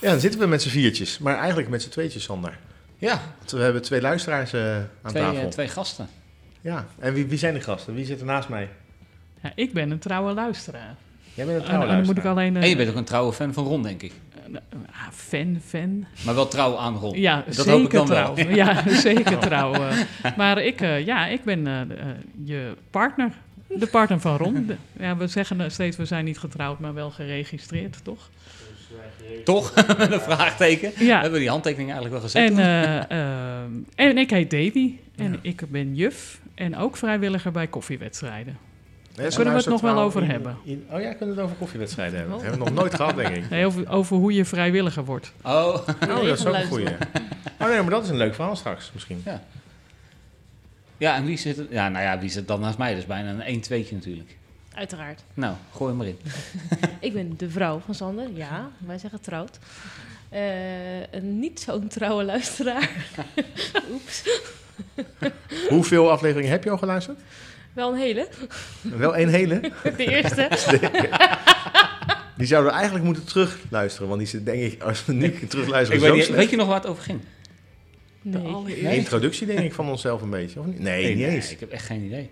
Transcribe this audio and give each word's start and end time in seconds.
Ja, 0.00 0.10
dan 0.10 0.20
zitten 0.20 0.40
we 0.40 0.46
met 0.46 0.62
z'n 0.62 0.68
viertjes, 0.68 1.18
maar 1.18 1.36
eigenlijk 1.38 1.68
met 1.68 1.82
z'n 1.82 1.88
tweetjes, 1.88 2.22
Sander. 2.22 2.58
Ja, 2.98 3.20
Want 3.38 3.50
we 3.50 3.58
hebben 3.58 3.82
twee 3.82 4.00
luisteraars 4.00 4.52
eh, 4.52 4.74
aan 4.76 4.84
twee, 5.10 5.22
tafel. 5.22 5.40
eh, 5.42 5.46
twee 5.48 5.68
gasten. 5.68 6.08
Ja, 6.60 6.86
en 6.98 7.14
wie, 7.14 7.26
wie 7.26 7.38
zijn 7.38 7.54
de 7.54 7.60
gasten? 7.60 7.94
Wie 7.94 8.04
zit 8.04 8.20
er 8.20 8.26
naast 8.26 8.48
mij? 8.48 8.68
Ja, 9.42 9.52
ik 9.54 9.72
ben 9.72 9.90
een 9.90 9.98
trouwe 9.98 10.32
luisteraar. 10.34 10.94
Jij 11.34 11.44
bent 11.46 11.56
een 11.56 11.62
En, 11.62 11.68
trouwe 11.68 11.86
en 11.86 11.96
dan 11.96 12.06
moet 12.06 12.16
ik 12.16 12.22
luisteraar. 12.24 12.32
alleen... 12.32 12.56
eh, 12.56 12.62
En 12.62 12.68
je 12.68 12.76
bent 12.76 12.88
ook 12.90 12.96
een 12.96 13.04
trouwe 13.04 13.32
fan 13.32 13.52
van 13.52 13.64
Ron, 13.64 13.82
denk 13.82 14.02
ik. 14.02 14.12
eh, 14.52 14.58
ah, 14.90 15.12
fan, 15.12 15.60
fan. 15.66 16.04
Maar 16.24 16.34
wel 16.34 16.48
trouw 16.48 16.76
aan 16.76 16.96
Ron. 16.96 17.18
Ja, 17.20 17.44
dat 17.56 17.66
hoop 17.66 17.80
ik 17.80 17.90
zeker 17.90 17.98
dan 17.98 18.06
trouw. 18.06 18.34
wel. 18.34 18.48
Ja, 18.48 18.88
zeker 19.08 19.38
trouw. 19.38 19.74
eh. 19.74 19.96
maar 20.36 20.62
ik, 20.62 20.80
eh, 20.80 21.06
ja, 21.06 21.26
ik 21.26 21.44
ben 21.44 21.66
eh, 21.66 21.80
eh, 21.80 21.88
je 22.44 22.74
partner. 22.90 23.32
De 23.66 23.86
partner 23.86 24.20
van 24.20 24.36
Ron. 24.36 24.70
Ja, 24.98 25.16
we 25.16 25.26
zeggen 25.26 25.60
eh, 25.60 25.70
steeds, 25.70 25.96
we 25.96 26.04
zijn 26.04 26.24
niet 26.24 26.38
getrouwd, 26.38 26.78
maar 26.78 26.94
wel 26.94 27.10
geregistreerd, 27.10 28.04
toch? 28.04 28.30
Toch? 29.44 29.74
Met 29.98 30.12
een 30.12 30.20
vraagteken. 30.20 30.92
We 30.96 31.04
Ja. 31.04 31.20
hebben 31.20 31.40
die 31.40 31.48
handtekening 31.48 31.90
eigenlijk 31.92 32.20
wel 32.20 32.30
gezet. 32.30 32.50
En, 32.50 32.58
eh, 32.58 32.96
ehm, 33.62 33.70
en 33.94 34.18
ik 34.18 34.30
heet 34.30 34.50
Davy. 34.50 34.94
En 35.16 35.32
Ja. 35.32 35.38
ik 35.42 35.62
ben 35.70 35.94
juf 35.94 36.40
en 36.54 36.76
ook 36.76 36.96
vrijwilliger 36.96 37.52
bij 37.52 37.66
koffiewedstrijden. 37.66 38.58
Nee, 39.16 39.28
kunnen 39.28 39.52
we 39.52 39.58
het 39.60 39.68
nog 39.68 39.80
wel 39.80 39.98
over 39.98 40.20
trouw 40.20 40.32
hebben. 40.32 40.56
in- 40.64 40.86
oh 40.90 41.00
ja, 41.00 41.08
kunnen 41.12 41.28
we 41.34 41.40
het 41.40 41.40
over 41.50 41.56
koffiewedstrijden 41.56 42.14
hebben. 42.18 42.34
Dat 42.34 42.42
hebben 42.42 42.60
we 42.64 42.70
nog 42.70 42.78
nooit 42.78 42.94
gehad, 42.94 43.16
denk 43.16 43.36
ik. 43.36 43.50
Nee, 43.50 43.66
over, 43.66 43.88
over 43.90 44.16
hoe 44.16 44.32
je 44.32 44.44
vrijwilliger 44.44 45.04
wordt. 45.04 45.32
Oh, 45.42 45.50
Oh, 45.52 45.86
dat 46.26 46.38
is 46.38 46.46
ook 46.46 46.54
een 46.54 46.64
goeie. 46.66 46.86
Oh 47.60 47.68
nee, 47.68 47.80
maar 47.80 47.90
dat 47.90 48.02
is 48.04 48.08
een 48.08 48.16
leuk 48.16 48.34
verhaal 48.34 48.56
straks 48.56 48.90
misschien. 48.94 49.22
ja, 50.96 51.16
en 51.16 51.24
wie 51.24 51.36
zit? 51.36 51.62
Ja, 51.70 51.88
nou 51.88 52.04
ja, 52.04 52.18
wie 52.18 52.30
zit 52.30 52.48
dan 52.48 52.60
naast 52.60 52.78
mij? 52.78 52.90
Dat 52.90 52.98
is 52.98 53.06
bijna 53.06 53.30
een 53.30 53.42
1 53.42 53.60
2 53.60 53.88
natuurlijk. 53.90 54.36
Uiteraard. 54.80 55.22
Nou, 55.34 55.54
gooi 55.74 55.88
hem 55.88 55.98
maar 55.98 56.06
in. 56.06 56.18
Ik 57.08 57.12
ben 57.12 57.34
de 57.36 57.50
vrouw 57.50 57.78
van 57.84 57.94
Sander. 57.94 58.28
Ja, 58.34 58.70
wij 58.78 58.98
zeggen 58.98 59.20
trouwd. 59.20 59.58
Eh, 60.28 61.00
een 61.10 61.38
niet 61.38 61.60
zo'n 61.60 61.88
trouwe 61.88 62.24
luisteraar. 62.24 62.90
Oeps. 63.92 64.22
Hoeveel 65.68 66.10
afleveringen 66.10 66.50
heb 66.50 66.64
je 66.64 66.70
al 66.70 66.78
geluisterd? 66.78 67.18
Wel 67.72 67.92
een 67.92 67.98
hele. 67.98 68.28
Wel 68.80 69.16
één 69.16 69.28
hele. 69.28 69.60
De 69.96 70.06
eerste. 70.06 70.48
Die 72.36 72.46
zouden 72.46 72.70
we 72.70 72.76
eigenlijk 72.76 73.04
moeten 73.06 73.24
terugluisteren, 73.24 74.08
want 74.08 74.20
die 74.20 74.28
zit 74.28 74.44
denk 74.44 74.72
ik, 74.72 74.82
als 74.82 75.04
we 75.04 75.12
nu 75.12 75.46
terugluisteren, 75.46 76.02
Ik 76.02 76.08
zo 76.08 76.14
weet, 76.14 76.28
niet, 76.28 76.36
weet 76.36 76.50
je 76.50 76.56
nog 76.56 76.66
waar 76.66 76.80
het 76.80 76.86
over 76.86 77.02
ging? 77.02 77.20
Nee. 78.22 78.64
De 78.64 78.96
introductie 78.96 79.46
denk 79.46 79.58
ik 79.58 79.72
van 79.74 79.88
onszelf 79.88 80.22
een 80.22 80.30
beetje, 80.30 80.60
of 80.60 80.66
niet? 80.66 80.78
Nee, 80.78 81.02
Nee, 81.02 81.14
niet 81.14 81.26
nee, 81.26 81.34
eens. 81.34 81.50
ik 81.50 81.60
heb 81.60 81.70
echt 81.70 81.86
geen 81.86 82.02
idee. 82.02 82.30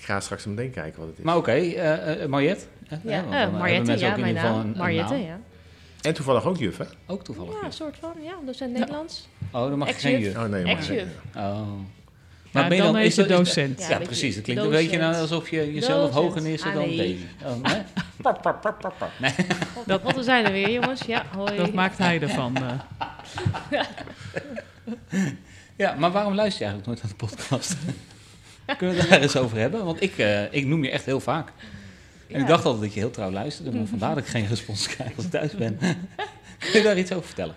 Ik 0.00 0.06
ga 0.06 0.20
straks 0.20 0.44
meteen 0.44 0.70
kijken 0.70 0.98
wat 0.98 1.08
het 1.08 1.18
is. 1.18 1.24
Maar 1.24 1.36
oké, 1.36 1.50
eh, 1.52 2.22
eh, 2.22 2.28
Mariette. 2.28 2.64
Eh, 2.88 2.98
Ja, 3.04 3.18
eh, 3.18 3.52
Mariette, 3.52 3.86
mensen 3.86 4.08
ja, 4.08 4.16
mijn 4.16 4.26
ieder 4.28 4.42
geval 4.42 4.56
naam. 4.56 4.76
Mariette, 4.76 5.12
naam. 5.12 5.22
ja. 5.22 5.40
En 6.00 6.14
toevallig 6.14 6.44
ook 6.44 6.56
juf, 6.58 6.76
hè? 6.78 6.84
Ook 7.06 7.24
toevallig. 7.24 7.52
Ja, 7.52 7.58
Ja. 7.60 7.66
een 7.66 7.72
soort 7.72 7.96
van. 8.00 8.12
Ja, 8.22 8.32
docent 8.46 8.72
Nederlands. 8.72 9.28
Oh, 9.52 9.68
dan 9.68 9.78
mag 9.78 9.88
je 9.88 9.94
geen 9.94 10.20
juf. 10.20 10.36
Oh 10.36 10.44
nee, 10.44 10.62
maar... 10.64 10.72
Ex-juf. 10.72 11.08
Oh. 11.36 11.60
Maar 12.52 12.68
ben 12.68 12.76
je 12.76 12.82
dan, 12.82 12.98
is 12.98 13.18
is- 13.18 13.26
docent. 13.26 13.80
Ja, 13.80 13.88
Ja, 13.88 13.98
precies. 13.98 14.34
Dat 14.34 14.44
klinkt 14.44 14.62
een 14.62 14.70
beetje 14.70 14.98
nou 14.98 15.14
alsof 15.16 15.48
je 15.50 15.72
jezelf 15.74 16.06
Docent. 16.10 16.24
hoger 16.26 16.42
neerzet 16.42 16.68
Ah, 16.68 16.74
dan 16.74 16.88
nee. 16.88 16.96
Davy. 17.42 17.54
Oh, 17.54 17.62
nee? 17.72 17.82
Nee. 19.18 19.32
Dat, 19.86 20.02
wat 20.02 20.14
we 20.14 20.22
zijn 20.22 20.44
er 20.44 20.52
weer, 20.52 20.70
jongens. 20.70 21.02
Ja, 21.02 21.24
hoi. 21.36 21.56
Dat 21.56 21.72
maakt 21.72 21.98
hij 21.98 22.20
ervan. 22.20 22.56
eh. 22.56 23.80
Ja, 25.76 25.94
maar 25.98 26.10
waarom 26.10 26.34
luister 26.34 26.66
je 26.66 26.70
eigenlijk 26.70 26.86
nooit 26.86 27.02
naar 27.18 27.28
de 27.30 27.34
podcast? 27.34 27.76
Kunnen 28.76 28.96
we 28.96 29.00
het 29.02 29.10
daar 29.10 29.20
eens 29.20 29.36
over 29.36 29.58
hebben? 29.58 29.84
Want 29.84 30.02
ik, 30.02 30.18
eh, 30.18 30.52
ik 30.52 30.66
noem 30.66 30.84
je 30.84 30.90
echt 30.90 31.04
heel 31.04 31.20
vaak. 31.20 31.48
En 32.28 32.36
Ja. 32.36 32.38
ik 32.42 32.46
dacht 32.46 32.64
altijd 32.64 32.82
dat 32.82 32.94
je 32.94 33.00
heel 33.00 33.10
trouw 33.10 33.30
luisterde, 33.30 33.70
maar 33.76 33.86
vandaar 33.86 34.14
dat 34.14 34.24
ik 34.24 34.30
geen 34.30 34.46
respons 34.46 34.86
krijg 34.86 35.10
als 35.16 35.24
ik 35.24 35.30
thuis 35.30 35.52
ben. 35.56 35.78
Kun 36.58 36.72
je 36.72 36.82
daar 36.82 36.98
iets 36.98 37.12
over 37.12 37.26
vertellen? 37.26 37.54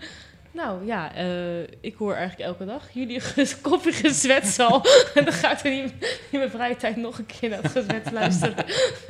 Nou 0.52 0.86
ja, 0.86 1.14
eh, 1.16 1.62
ik 1.82 1.96
hoor 1.98 2.14
eigenlijk 2.14 2.50
elke 2.50 2.66
dag 2.66 2.84
jullie 2.92 3.22
koffie 3.62 3.92
gezwets 3.94 4.60
al. 4.60 4.86
en 5.14 5.24
dan 5.24 5.34
ga 5.34 5.52
ik 5.52 5.64
er 5.64 5.72
niet 5.72 5.94
in 6.30 6.40
mijn 6.40 6.50
vrije 6.52 6.76
tijd 6.76 6.96
nog 6.96 7.18
een 7.18 7.26
keer 7.26 7.50
naar 7.50 7.62
het 7.62 7.72
gezwets 7.72 8.12
luisteren. 8.12 8.66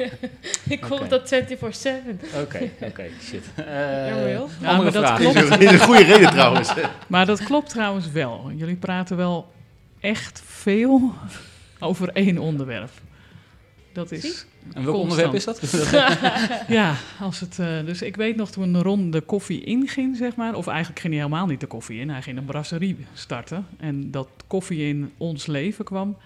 ik 0.70 0.84
hoor 0.84 1.00
Oké. 1.00 1.08
dat 1.08 1.34
24-7. 1.34 2.20
Oké, 2.42 2.70
oké, 2.82 3.04
shit. 3.22 3.44
Eh 3.56 4.08
Jammer, 4.08 4.32
joh. 4.32 4.50
Ja, 4.62 4.68
andere 4.68 4.84
maar 4.84 4.92
dat 4.92 5.04
vraag. 5.06 5.20
klopt. 5.20 5.36
Is 5.36 5.50
een- 5.50 5.62
is 5.62 5.72
een 5.72 5.80
goede 5.80 6.04
reden 6.04 6.30
trouwens. 6.30 6.74
Maar 7.08 7.26
dat 7.26 7.44
klopt 7.44 7.70
trouwens 7.70 8.12
wel. 8.12 8.52
Jullie 8.56 8.76
praten 8.76 9.18
wel 9.18 9.52
echt 10.00 10.42
veel 10.46 11.14
over 11.84 12.10
één 12.10 12.38
onderwerp. 12.38 12.90
Dat 13.94 14.12
is. 14.12 14.46
En 14.74 14.84
welk 14.84 14.96
Constant. 14.96 15.02
onderwerp 15.02 15.34
is 15.34 15.44
dat? 15.92 15.92
Ja, 16.68 16.96
als 17.20 17.40
het. 17.40 17.60
eh, 17.60 17.86
dus 17.86 18.02
ik 18.02 18.16
weet 18.16 18.36
nog 18.36 18.52
toen 18.52 18.82
Ron 18.82 19.12
de 19.12 19.22
koffie 19.22 19.64
inging, 19.64 20.18
zeg 20.18 20.36
maar. 20.36 20.56
Of 20.56 20.68
eigenlijk 20.68 21.00
ging 21.00 21.14
hij 21.14 21.24
helemaal 21.24 21.46
niet 21.48 21.60
de 21.60 21.66
koffie 21.68 22.00
in. 22.00 22.10
Hij 22.10 22.22
ging 22.22 22.38
een 22.38 22.46
brasserie 22.46 22.98
starten. 23.14 23.66
En 23.78 24.12
dat 24.12 24.28
koffie 24.48 24.88
in 24.88 25.12
ons 25.18 25.46
leven 25.46 25.86
kwam. 25.86 26.18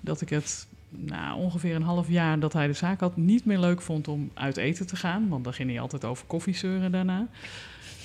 Dat 0.00 0.20
ik 0.20 0.28
het. 0.28 0.66
Nou, 0.88 1.38
ongeveer 1.38 1.74
een 1.74 1.82
half 1.82 2.08
jaar 2.08 2.38
dat 2.38 2.52
hij 2.52 2.66
de 2.66 2.72
zaak 2.72 3.00
had, 3.00 3.16
niet 3.16 3.44
meer 3.44 3.58
leuk 3.58 3.82
vond 3.82 4.08
om 4.08 4.30
uit 4.34 4.56
eten 4.56 4.86
te 4.86 4.96
gaan. 4.96 5.28
Want 5.28 5.44
dan 5.44 5.52
ging 5.54 5.70
hij 5.70 5.80
altijd 5.80 6.04
over 6.04 6.24
koffiezeuren 6.26 6.92
daarna. 6.92 7.18
En 7.18 7.26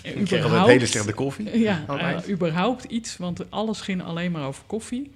Ik 0.09 0.13
kreeg 0.13 0.17
altijd 0.19 0.43
überhaupt- 0.43 0.71
hele 0.71 0.85
slechte 0.85 1.13
koffie. 1.13 1.59
ja, 1.59 1.83
het 1.87 1.97
eind. 1.99 2.23
eh, 2.25 2.31
überhaupt 2.31 2.83
iets, 2.83 3.17
want 3.17 3.51
alles 3.51 3.81
ging 3.81 4.03
alleen 4.03 4.31
maar 4.31 4.43
over 4.47 4.63
koffie. 4.65 5.11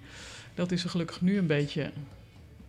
Dat 0.56 0.72
is 0.72 0.84
er 0.84 0.90
gelukkig 0.90 1.22
nu 1.22 1.38
een 1.38 1.48
beetje 1.48 1.92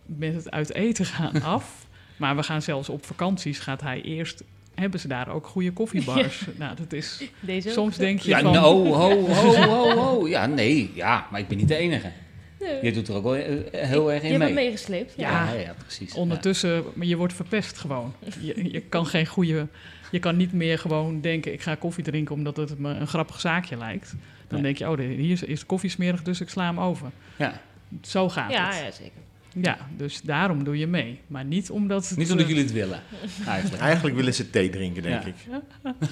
met 0.05 0.33
het 0.33 0.51
uit 0.51 0.73
eten 0.73 1.05
gaan 1.05 1.41
af. 1.55 1.87
Maar 2.17 2.35
we 2.35 2.43
gaan 2.43 2.61
zelfs 2.61 2.89
op 2.89 3.05
vakanties, 3.05 3.59
gaat 3.59 3.81
hij 3.81 4.01
eerst... 4.01 4.43
Hebben 4.75 4.99
ze 4.99 5.07
daar 5.07 5.27
ook 5.29 5.47
goede 5.47 5.71
koffiebars? 5.71 6.45
Nou, 6.57 6.75
dat 6.75 6.93
is... 6.93 7.23
Deze 7.39 7.67
ook? 7.67 7.73
Soms 7.73 7.97
denk 7.97 8.19
je 8.19 8.29
Ja, 8.29 8.39
van... 8.39 8.53
no, 8.53 8.85
ho, 8.93 9.23
ho, 9.33 9.55
ho, 9.55 9.89
ho. 9.97 10.27
Ja, 10.27 10.45
nee, 10.45 10.91
ja, 10.93 11.27
maar 11.31 11.39
ik 11.39 11.47
ben 11.47 11.57
niet 11.57 11.67
de 11.67 11.75
enige. 11.75 12.11
Nee. 12.59 12.79
Je 12.83 12.91
doet 12.91 13.07
er 13.07 13.15
ook 13.15 13.23
wel 13.23 13.35
eh, 13.35 13.87
heel 13.87 14.11
erg 14.11 14.21
Je 14.21 14.27
in 14.27 14.33
hebt 14.33 14.43
mee. 14.43 14.53
me 14.53 14.61
meegesleept. 14.61 15.13
Ja. 15.17 15.53
Ja, 15.53 15.59
ja, 15.59 15.73
precies. 15.77 16.13
Ondertussen, 16.13 16.83
maar 16.93 17.05
je 17.07 17.15
wordt 17.15 17.33
verpest 17.33 17.77
gewoon. 17.77 18.13
Je, 18.39 18.71
je 18.71 18.79
kan 18.81 19.05
geen 19.05 19.25
goede... 19.25 19.67
Je 20.11 20.19
kan 20.19 20.37
niet 20.37 20.53
meer 20.53 20.79
gewoon 20.79 21.21
denken, 21.21 21.53
ik 21.53 21.61
ga 21.61 21.75
koffie 21.75 22.03
drinken 22.03 22.35
omdat 22.35 22.57
het 22.57 22.79
me 22.79 22.93
een 22.93 23.07
grappig 23.07 23.39
zaakje 23.39 23.77
lijkt. 23.77 24.09
Dan 24.47 24.61
Nee. 24.61 24.61
denk 24.61 24.77
je, 24.77 24.89
oh, 24.89 24.97
hier 24.97 25.31
is, 25.31 25.43
is 25.43 25.59
de 25.59 25.65
koffie 25.65 25.89
smerig, 25.89 26.21
dus 26.23 26.41
ik 26.41 26.49
sla 26.49 26.65
hem 26.65 26.79
over. 26.79 27.11
Ja. 27.35 27.61
Zo 28.01 28.29
gaat 28.29 28.51
Ja, 28.51 28.65
het. 28.67 28.75
ja, 28.85 28.91
zeker. 28.91 29.21
Ja, 29.61 29.77
dus 29.97 30.21
daarom 30.21 30.63
doe 30.63 30.77
je 30.77 30.87
mee. 30.87 31.19
Maar 31.27 31.45
niet 31.45 31.69
omdat... 31.69 32.09
Het, 32.09 32.17
Niet 32.17 32.31
omdat 32.31 32.45
eh, 32.45 32.51
jullie 32.51 32.65
het 32.65 32.73
willen, 32.73 33.01
eigenlijk. 33.47 33.81
Eigenlijk 33.81 34.15
willen 34.15 34.33
ze 34.33 34.49
thee 34.49 34.69
drinken, 34.69 35.03
denk 35.03 35.23
Ja. 35.23 35.27
ik. 35.27 35.35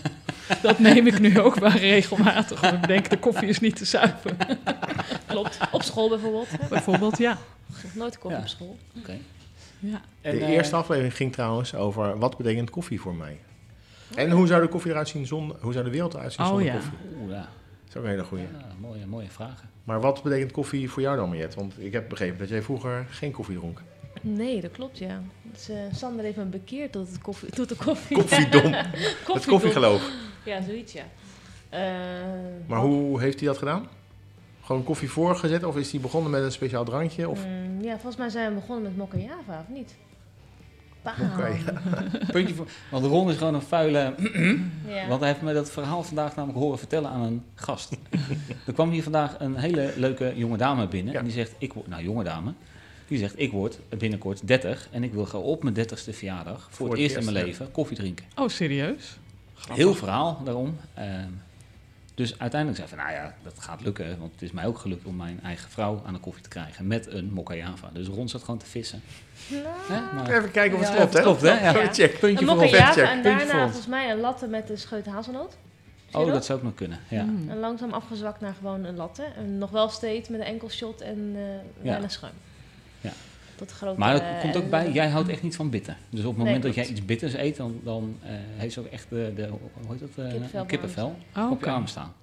Dat 0.62 0.80
neem 0.80 1.08
ik 1.08 1.20
nu 1.20 1.40
ook 1.40 1.56
wel 1.56 1.70
regelmatig. 1.72 2.60
Want 2.62 2.74
ik 2.74 2.88
denk, 2.88 3.10
de 3.10 3.18
koffie 3.20 3.48
is 3.48 3.60
niet 3.60 3.76
te 3.76 3.86
zuipen. 3.86 4.38
Klopt. 5.28 5.58
Op 5.72 5.82
school 5.84 6.10
bijvoorbeeld. 6.10 6.48
hè. 6.52 6.68
Bijvoorbeeld, 6.70 7.18
ja. 7.18 7.38
Nooit 7.94 8.18
koffie 8.18 8.38
Ja. 8.40 8.44
op 8.46 8.50
school. 8.50 8.78
Oké. 8.98 9.18
ja. 9.80 10.02
En, 10.22 10.36
De 10.38 10.46
eh, 10.46 10.50
eerste 10.50 10.76
aflevering 10.76 11.16
ging 11.16 11.34
trouwens 11.34 11.76
over 11.76 12.18
wat 12.20 12.38
betekent 12.38 12.70
koffie 12.70 13.00
voor 13.02 13.16
mij. 13.16 13.38
En 14.16 14.32
hoe 14.32 14.48
zou 14.48 14.62
de 14.62 14.68
koffie 14.68 14.92
eruit 14.92 15.08
zien 15.10 15.26
zonder, 15.26 15.58
hoe 15.62 15.74
zou 15.74 15.86
de 15.86 15.92
wereld 15.92 16.14
eruit 16.14 16.34
zien 16.34 16.42
Oh, 16.46 16.48
zonder 16.52 16.66
ja. 16.68 16.74
koffie? 16.74 16.92
Is 17.94 18.00
ook 18.00 18.06
een 18.06 18.12
hele 18.12 18.24
goeie. 18.24 18.44
Ja, 18.44 18.66
mooie, 18.80 19.06
mooie 19.06 19.30
vragen. 19.30 19.70
Maar 19.84 20.02
wat 20.02 20.24
betekent 20.24 20.52
koffie 20.52 20.90
voor 20.90 21.02
jou 21.02 21.18
dan, 21.18 21.28
Mariette? 21.30 21.56
Want 21.60 21.74
ik 21.80 21.92
heb 21.94 22.10
begrepen 22.10 22.38
dat 22.38 22.50
jij 22.50 22.62
vroeger 22.62 23.06
geen 23.10 23.32
koffie 23.32 23.58
dronk. 23.58 23.82
Nee, 24.22 24.62
dat 24.62 24.72
klopt, 24.72 24.98
ja. 24.98 25.22
Dus, 25.42 25.70
eh, 25.70 25.78
Sander 25.92 26.24
heeft 26.26 26.38
me 26.38 26.44
bekeerd 26.44 26.92
tot, 26.92 27.08
het 27.08 27.22
koffie, 27.22 27.50
tot 27.50 27.70
de 27.70 27.76
koffie. 27.76 28.18
Koffiedom. 28.18 28.74
Het 29.34 29.46
koffiegeloof. 29.46 30.10
Ja, 30.46 30.62
zoiets, 30.62 30.94
ja. 30.94 31.04
Eh, 31.70 31.82
Maar 32.66 32.80
hoe 32.80 33.20
heeft 33.22 33.40
hij 33.40 33.48
dat 33.48 33.58
gedaan? 33.58 33.88
Gewoon 34.64 34.84
koffie 34.84 35.10
voorgezet 35.10 35.64
of 35.64 35.78
is 35.78 35.92
hij 35.92 36.02
begonnen 36.02 36.32
met 36.32 36.44
een 36.44 36.52
speciaal 36.52 36.84
drankje? 36.84 37.30
Of... 37.30 37.46
mm, 37.46 37.82
ja, 37.82 37.94
volgens 37.94 38.16
mij 38.16 38.30
zijn 38.30 38.50
we 38.54 38.60
begonnen 38.60 38.84
met 38.84 38.98
Mokka 38.98 39.18
Java, 39.18 39.60
of 39.60 39.76
niet? 39.76 39.96
Oké. 41.06 41.58
Puntje 42.32 42.56
voor, 42.56 42.68
want 42.90 43.06
Ron 43.06 43.30
is 43.30 43.38
gewoon 43.38 43.54
een 43.54 43.62
vuile... 43.62 44.14
Ja. 44.88 45.08
Want 45.08 45.20
hij 45.20 45.30
heeft 45.30 45.42
me 45.42 45.54
dat 45.54 45.72
verhaal 45.72 46.04
vandaag 46.04 46.36
namelijk 46.36 46.60
horen 46.60 46.78
vertellen 46.78 47.10
aan 47.10 47.22
een 47.22 47.44
gast. 47.56 47.98
er 48.68 48.74
kwam 48.74 48.90
hier 48.90 49.04
vandaag 49.04 49.36
een 49.40 49.56
hele 49.56 49.94
leuke 49.96 50.34
jonge 50.36 50.58
dame 50.58 50.88
binnen. 50.88 51.14
Ja. 51.14 51.20
En 51.20 51.26
die 51.26 51.34
zegt, 51.34 51.54
ik 51.58 51.74
word... 51.74 51.88
Nou, 51.88 52.04
jonge 52.04 52.24
dame. 52.24 52.54
Die 53.08 53.18
zegt, 53.18 53.40
ik 53.40 53.52
word 53.52 53.80
binnenkort 53.98 54.48
30 54.48 54.88
en 54.92 55.04
ik 55.04 55.14
wil 55.14 55.26
gewoon 55.26 55.46
op 55.46 55.64
mijn 55.64 55.76
30ste 55.76 56.14
verjaardag... 56.14 56.68
voor, 56.72 56.90
het 56.90 57.00
eerst 57.00 57.16
in 57.16 57.24
mijn 57.24 57.46
leven 57.46 57.72
koffie 57.72 57.98
drinken. 57.98 58.26
Oh, 58.36 58.50
serieus? 58.50 59.18
Grappig. 59.54 59.76
Heel 59.76 59.94
verhaal 59.94 60.42
daarom. 60.44 60.78
Ehm, 60.94 61.30
Dus 62.16 62.40
uiteindelijk 62.40 62.80
zei 62.80 62.90
van, 62.90 63.06
nou 63.06 63.12
ja, 63.12 63.34
dat 63.44 63.54
gaat 63.60 63.82
lukken. 63.82 64.20
Want 64.20 64.32
het 64.32 64.42
is 64.42 64.52
mij 64.52 64.66
ook 64.66 64.78
gelukt 64.78 65.06
om 65.06 65.16
mijn 65.16 65.40
eigen 65.44 65.70
vrouw 65.70 66.02
aan 66.06 66.14
de 66.14 66.20
koffie 66.20 66.44
te 66.44 66.50
krijgen 66.50 66.88
met 66.88 67.08
een 67.08 67.32
Mokka 67.34 67.54
Java. 67.56 67.90
Dus 67.94 68.08
Ron 68.08 68.30
zat 68.30 68.44
gewoon 68.44 68.60
te 68.60 68.66
vissen. 68.66 69.02
Hè? 69.48 70.16
Maar- 70.16 70.30
Even 70.38 70.52
kijken 70.52 70.78
of 70.80 70.84
het 70.84 70.90
Ja, 70.94 70.96
klopt, 70.96 71.14
hè? 71.14 71.22
klopt, 71.22 71.42
hè? 71.42 71.50
Ja. 71.64 71.76
Even 71.76 71.94
check. 71.94 72.20
Puntje 72.20 72.48
Een 72.48 72.56
voor 72.56 72.66
java 72.68 72.92
check, 72.92 73.06
en 73.10 73.24
daarna 73.24 73.62
volgens 73.64 73.88
mij 73.88 74.12
een 74.12 74.20
latte 74.20 74.48
met 74.48 74.70
een 74.70 74.78
scheut 74.78 75.06
hazelnoot. 75.06 75.56
Oh, 76.12 76.26
dat? 76.26 76.34
dat 76.34 76.46
zou 76.46 76.58
ook 76.58 76.64
nog 76.64 76.74
kunnen. 76.76 77.00
Ja. 77.08 77.24
Mm. 77.24 77.50
En 77.50 77.60
langzaam 77.60 77.92
afgezwakt 77.94 78.42
naar 78.42 78.54
gewoon 78.54 78.84
een 78.84 78.96
latte. 78.96 79.24
En 79.38 79.58
nog 79.58 79.70
wel 79.70 79.90
steeds 79.90 80.30
met 80.30 80.40
een 80.40 80.46
enkel 80.46 80.70
shot 80.70 81.02
en 81.02 81.32
eh 81.36 81.42
Ja. 81.82 81.90
weinig 81.90 82.12
schuim. 82.12 82.34
Ja. 83.02 83.12
Tot 83.68 83.72
grote... 83.72 84.00
Maar 84.00 84.22
er 84.22 84.42
komt 84.42 84.56
ook 84.56 84.64
eh, 84.64 84.70
bij, 84.70 84.92
jij 84.92 85.10
houdt 85.10 85.30
echt 85.30 85.42
niet 85.44 85.56
van 85.56 85.70
bitter. 85.70 85.98
Dus 86.10 86.24
op 86.26 86.36
het 86.36 86.46
moment 86.46 86.64
dat 86.64 86.76
jij 86.76 86.88
iets 86.88 87.06
bitters 87.06 87.34
eet, 87.34 87.56
dan, 87.58 87.80
dan 87.84 88.18
eh, 88.22 88.30
heeft 88.36 88.74
ze 88.74 88.80
ook 88.80 88.86
echt 88.86 89.10
de, 89.10 89.32
de 89.36 89.48
hoe 89.48 89.60
heet 89.90 90.00
dat? 90.00 90.10
eh, 90.26 90.32
Kippenvel 90.32 90.66
kippenvel 90.66 91.16
Oh, 91.36 91.52
op 91.52 91.64
je 91.64 91.70
arm 91.72 91.88
staan. 91.88 92.14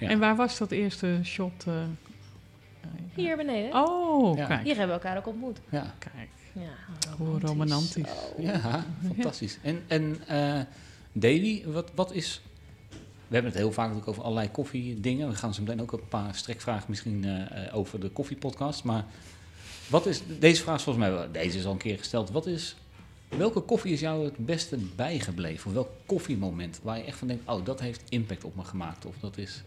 Ja. 0.00 0.08
En 0.08 0.18
waar 0.18 0.36
was 0.36 0.58
dat 0.58 0.70
eerste 0.70 1.20
shot? 1.24 1.64
eh? 1.66 1.74
Hier 3.14 3.36
beneden. 3.36 3.74
Oh, 3.88 4.36
Ja. 4.36 4.46
kijk. 4.46 4.62
Hier 4.62 4.76
hebben 4.76 4.96
we 4.96 5.02
elkaar 5.02 5.16
ook 5.18 5.26
ontmoet. 5.26 5.58
Ja, 5.68 5.94
kijk. 5.98 6.28
Ja, 6.52 7.12
Hoe 7.18 7.40
romantisch. 7.40 8.10
Oh. 8.36 8.42
ja 8.42 8.84
fantastisch. 9.06 9.58
En, 9.62 9.82
en 9.86 10.16
eh, 10.26 10.60
Davy, 11.12 11.62
wat, 11.66 11.90
wat 11.94 12.12
is... 12.12 12.40
We 13.28 13.34
hebben 13.34 13.52
het 13.52 13.60
heel 13.60 13.72
vaak 13.72 13.84
natuurlijk 13.86 14.10
over 14.10 14.22
allerlei 14.22 14.50
koffiedingen. 14.50 15.28
We 15.28 15.34
gaan 15.34 15.54
zo 15.54 15.62
meteen 15.62 15.80
ook 15.80 15.92
een 15.92 16.08
paar 16.08 16.34
strekvragen 16.34 16.84
misschien 16.88 17.24
eh, 17.24 17.66
eh, 17.66 17.76
over 17.76 18.00
de 18.00 18.08
koffiepodcast. 18.08 18.84
Maar 18.84 19.04
wat 19.88 20.06
is... 20.06 20.22
Deze 20.38 20.62
vraag 20.62 20.76
is 20.76 20.82
volgens 20.82 21.04
mij... 21.04 21.14
wel- 21.14 21.32
Deze 21.32 21.58
is 21.58 21.64
al 21.64 21.72
een 21.72 21.78
keer 21.78 21.98
gesteld. 21.98 22.30
Wat 22.30 22.46
is... 22.46 22.76
Welke 23.28 23.60
koffie 23.60 23.92
is 23.92 24.00
jou 24.00 24.24
het 24.24 24.36
beste 24.36 24.76
bijgebleven? 24.76 25.66
Of 25.66 25.72
welk 25.72 25.90
koffiemoment 26.06 26.80
waar 26.82 26.98
je 26.98 27.04
echt 27.04 27.18
van 27.18 27.28
denkt... 27.28 27.48
Oh, 27.48 27.64
dat 27.64 27.80
heeft 27.80 28.02
impact 28.08 28.44
op 28.44 28.56
me 28.56 28.64
gemaakt. 28.64 29.04
Of 29.04 29.14
dat 29.20 29.36
is... 29.38 29.62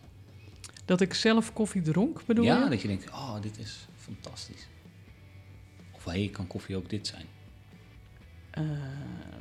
Dat 0.86 1.02
ik 1.02 1.14
zelf 1.14 1.54
koffie 1.54 1.82
dronk, 1.82 2.26
bedoel 2.26 2.46
ja, 2.46 2.64
je? 2.64 2.70
dat 2.70 2.82
je 2.82 2.88
denkt... 2.88 3.10
Oh, 3.10 3.42
dit 3.42 3.58
is 3.58 3.88
fantastisch. 3.98 4.68
Of 5.92 6.06
hey, 6.06 6.30
kan 6.32 6.48
koffie 6.48 6.76
ook 6.76 6.90
dit 6.90 7.08
zijn? 7.08 7.26
Eh, 8.52 8.64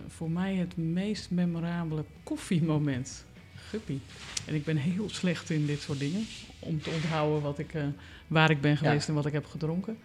voor 0.08 0.30
mij 0.30 0.54
het 0.54 0.76
meest 0.76 1.30
memorabele 1.30 2.04
koffiemoment. 2.22 3.24
Guppie. 3.54 4.00
En 4.46 4.54
ik 4.54 4.64
ben 4.64 4.76
heel 4.76 5.08
slecht 5.08 5.50
in 5.50 5.66
dit 5.66 5.80
soort 5.80 5.98
dingen. 5.98 6.26
Om 6.58 6.82
te 6.82 6.90
onthouden 6.90 7.42
wat 7.42 7.58
ik, 7.58 7.74
eh, 7.74 7.82
waar 8.26 8.50
ik 8.50 8.60
ben 8.60 8.76
geweest 8.76 9.08
en 9.08 9.14
wat 9.14 9.26
ik 9.26 9.32
heb 9.32 9.46
gedronken. 9.46 9.98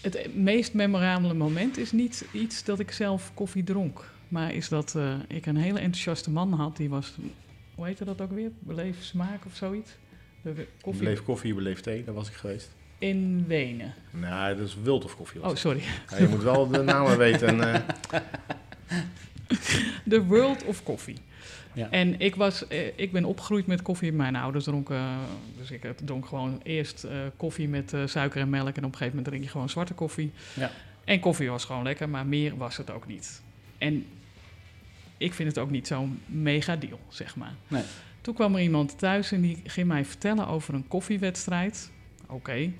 Het 0.00 0.34
meest 0.34 0.74
memorabele 0.74 1.34
moment 1.34 1.78
is 1.78 1.92
niet 1.92 2.24
iets 2.32 2.64
dat 2.64 2.78
ik 2.78 2.90
zelf 2.92 3.30
koffie 3.34 3.64
dronk. 3.64 4.10
Maar 4.28 4.54
is 4.54 4.68
dat 4.68 4.94
eh, 4.94 5.14
ik 5.28 5.46
een 5.46 5.56
hele 5.56 5.78
enthousiaste 5.78 6.30
man 6.30 6.52
had. 6.52 6.76
Die 6.76 6.88
was, 6.88 7.14
hoe 7.74 7.86
heette 7.86 8.04
dat 8.04 8.20
ook 8.20 8.32
weer? 8.32 8.50
Beleef 8.58 8.96
smaak 9.02 9.44
of 9.46 9.56
zoiets? 9.56 9.90
De 10.42 10.66
koffie 10.82 11.02
Beleef 11.04 11.22
koffie, 11.22 11.54
beleef 11.54 11.80
thee, 11.80 12.04
daar 12.04 12.14
was 12.14 12.28
ik 12.28 12.34
geweest. 12.34 12.70
in 12.98 13.44
Wenen. 13.46 13.94
Nou, 14.10 14.56
dat 14.56 14.66
is 14.66 14.76
Wildhof 14.82 15.16
koffie. 15.16 15.40
was 15.40 15.50
Oh, 15.50 15.56
sorry. 15.56 15.82
Ja, 16.10 16.16
je 16.18 16.28
moet 16.28 16.42
wel 16.42 16.68
de 16.68 16.82
namen 16.82 17.18
weten. 17.28 17.60
En, 17.60 17.74
eh, 17.74 18.20
The 20.08 20.24
World 20.24 20.64
of 20.64 20.82
Coffee. 20.82 21.16
Ja. 21.72 21.90
En 21.90 22.20
ik, 22.20 22.34
was, 22.34 22.68
eh, 22.68 22.86
ik 22.96 23.12
ben 23.12 23.24
opgegroeid 23.24 23.66
met 23.66 23.82
koffie. 23.82 24.12
Mijn 24.12 24.36
ouders 24.36 24.64
dronken, 24.64 24.96
eh, 24.96 25.18
dus 25.58 25.70
ik 25.70 25.84
eh, 25.84 25.90
dronk 26.04 26.26
gewoon 26.26 26.60
eerst 26.62 27.06
koffie 27.36 27.68
met 27.68 27.94
suiker 28.04 28.40
en 28.40 28.50
melk. 28.50 28.76
En 28.76 28.84
op 28.84 28.92
een 28.92 28.98
gegeven 28.98 29.08
moment 29.08 29.26
drink 29.26 29.42
je 29.42 29.50
gewoon 29.50 29.68
zwarte 29.68 29.94
koffie. 29.94 30.32
Ja. 30.54 30.70
En 31.04 31.20
koffie 31.20 31.50
was 31.50 31.64
gewoon 31.64 31.82
lekker, 31.82 32.08
maar 32.08 32.26
meer 32.26 32.56
was 32.56 32.76
het 32.76 32.90
ook 32.90 33.06
niet. 33.06 33.42
En 33.78 34.06
ik 35.16 35.34
vind 35.34 35.48
het 35.48 35.58
ook 35.58 35.70
niet 35.70 35.86
zo'n 35.86 36.20
mega 36.26 36.76
deal, 36.76 37.00
zeg 37.08 37.36
maar. 37.36 37.54
Nee. 37.68 37.82
Toen 38.20 38.34
kwam 38.34 38.54
er 38.54 38.62
iemand 38.62 38.98
thuis 38.98 39.32
en 39.32 39.40
die 39.40 39.60
ging 39.64 39.86
mij 39.86 40.04
vertellen 40.04 40.46
over 40.46 40.74
een 40.74 40.88
koffiewedstrijd. 40.88 41.90
Oké. 42.26 42.72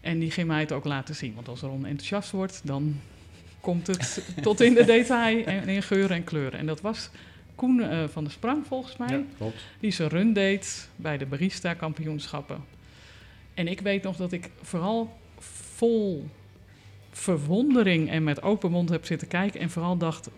En 0.00 0.18
die 0.18 0.30
ging 0.30 0.46
mij 0.46 0.60
het 0.60 0.72
ook 0.72 0.84
laten 0.84 1.14
zien. 1.14 1.34
Want 1.34 1.48
als 1.48 1.60
Ron 1.60 1.86
enthousiast 1.86 2.30
wordt, 2.30 2.60
dan 2.64 3.00
komt 3.60 3.86
het 3.86 4.24
tot 4.42 4.60
in 4.60 4.74
de 4.74 4.84
detail 4.84 5.44
en 5.44 5.68
in 5.68 5.82
geuren 5.82 6.16
en 6.16 6.24
kleuren. 6.24 6.58
En 6.58 6.66
dat 6.66 6.80
was 6.80 7.10
Koen 7.54 7.82
eh, 7.82 8.04
van 8.08 8.24
der 8.24 8.32
Sprang 8.32 8.66
volgens 8.66 8.96
mij. 8.96 9.08
ja, 9.08 9.22
klopt. 9.36 9.62
Die 9.80 9.90
zijn 9.90 10.08
run 10.08 10.32
deed 10.32 10.88
bij 10.96 11.18
de 11.18 11.26
barista-kampioenschappen. 11.26 12.64
En 13.54 13.68
ik 13.68 13.80
weet 13.80 14.02
nog 14.02 14.16
dat 14.16 14.32
ik 14.32 14.50
vooral 14.62 15.18
vol 15.74 16.28
verwondering 17.10 18.10
en 18.10 18.24
met 18.24 18.42
open 18.42 18.70
mond 18.70 18.88
heb 18.88 19.04
zitten 19.04 19.28
kijken. 19.28 19.60
En 19.60 19.70
vooral 19.70 19.96
dacht, 19.96 20.28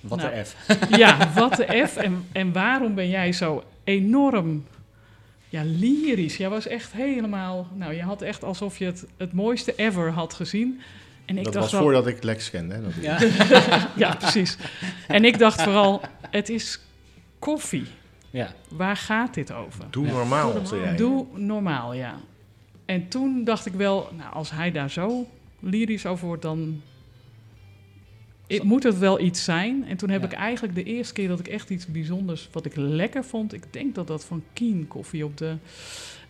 Wat 0.00 0.18
Nou, 0.18 0.34
de 0.34 0.44
F. 0.44 0.56
ja, 0.96 1.32
wat 1.34 1.56
de 1.56 1.86
F. 1.86 1.96
En, 1.96 2.26
en 2.32 2.52
waarom 2.52 2.94
ben 2.94 3.08
jij 3.08 3.32
zo 3.32 3.64
enorm 3.84 4.64
ja, 5.48 5.62
lyrisch? 5.64 6.36
Jij 6.36 6.48
was 6.48 6.66
echt 6.66 6.92
helemaal... 6.92 7.68
Nou, 7.74 7.94
je 7.94 8.02
had 8.02 8.22
echt 8.22 8.44
alsof 8.44 8.78
je 8.78 8.84
het, 8.84 9.06
het 9.16 9.32
mooiste 9.32 9.74
ever 9.76 10.10
had 10.10 10.34
gezien. 10.34 10.80
En 11.24 11.38
ik 11.38 11.44
dat 11.44 11.52
dacht 11.52 11.64
was 11.64 11.72
wel, 11.72 11.82
voordat 11.82 12.06
ik 12.06 12.22
Lex 12.22 12.50
kende. 12.50 12.74
Hè, 12.74 12.80
natuurlijk. 12.80 13.48
Ja. 13.48 13.88
Ja, 13.96 14.14
precies. 14.14 14.56
En 15.08 15.24
ik 15.24 15.38
dacht 15.38 15.62
vooral, 15.62 16.00
het 16.30 16.48
is 16.48 16.80
koffie. 17.38 17.86
ja. 18.30 18.52
Waar 18.68 18.96
gaat 18.96 19.34
dit 19.34 19.52
over? 19.52 19.84
Doe 19.90 20.06
Ja. 20.06 20.12
normaal, 20.12 20.52
Doe 20.52 20.66
zei 20.66 20.80
normaal. 20.80 20.88
jij. 20.88 20.96
Doe 20.96 21.26
normaal, 21.38 21.92
ja. 21.94 22.14
En 22.84 23.08
toen 23.08 23.44
dacht 23.44 23.66
ik 23.66 23.72
wel, 23.72 24.08
nou, 24.16 24.32
als 24.34 24.50
hij 24.50 24.70
daar 24.72 24.90
zo 24.90 25.26
lyrisch 25.60 26.06
over 26.06 26.26
wordt, 26.26 26.42
dan 26.42 26.82
ik, 28.46 28.62
moet 28.62 28.82
het 28.82 28.98
wel 28.98 29.20
iets 29.20 29.44
zijn. 29.44 29.84
En 29.88 29.96
toen 29.96 30.10
heb 30.10 30.20
Ja. 30.20 30.26
ik 30.26 30.32
eigenlijk 30.32 30.74
de 30.74 30.82
eerste 30.84 31.14
keer 31.14 31.28
dat 31.28 31.38
ik 31.38 31.48
echt 31.48 31.70
iets 31.70 31.86
bijzonders, 31.86 32.48
wat 32.52 32.64
ik 32.64 32.76
lekker 32.76 33.24
vond, 33.24 33.52
ik 33.52 33.62
denk 33.72 33.94
dat 33.94 34.06
dat 34.06 34.24
van 34.24 34.42
Keen 34.52 34.84
koffie 34.88 35.24
op 35.24 35.36
de 35.38 35.56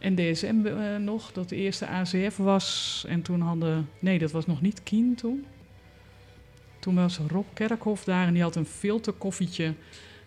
NDSM 0.04 0.66
eh, 0.66 0.96
nog, 0.96 1.32
dat 1.32 1.48
de 1.48 1.56
eerste 1.56 1.86
ACF 1.86 2.36
was. 2.36 3.04
En 3.08 3.22
toen 3.22 3.40
hadden, 3.40 3.88
nee, 3.98 4.18
dat 4.18 4.30
was 4.30 4.46
nog 4.46 4.60
niet 4.60 4.82
Keen 4.82 5.14
toen. 5.14 5.44
Toen 6.78 6.94
was 6.94 7.20
Rob 7.28 7.46
Kerkhoff 7.52 8.04
daar 8.04 8.26
en 8.26 8.32
die 8.32 8.42
had 8.42 8.56
een 8.56 8.66
filterkoffietje 8.66 9.74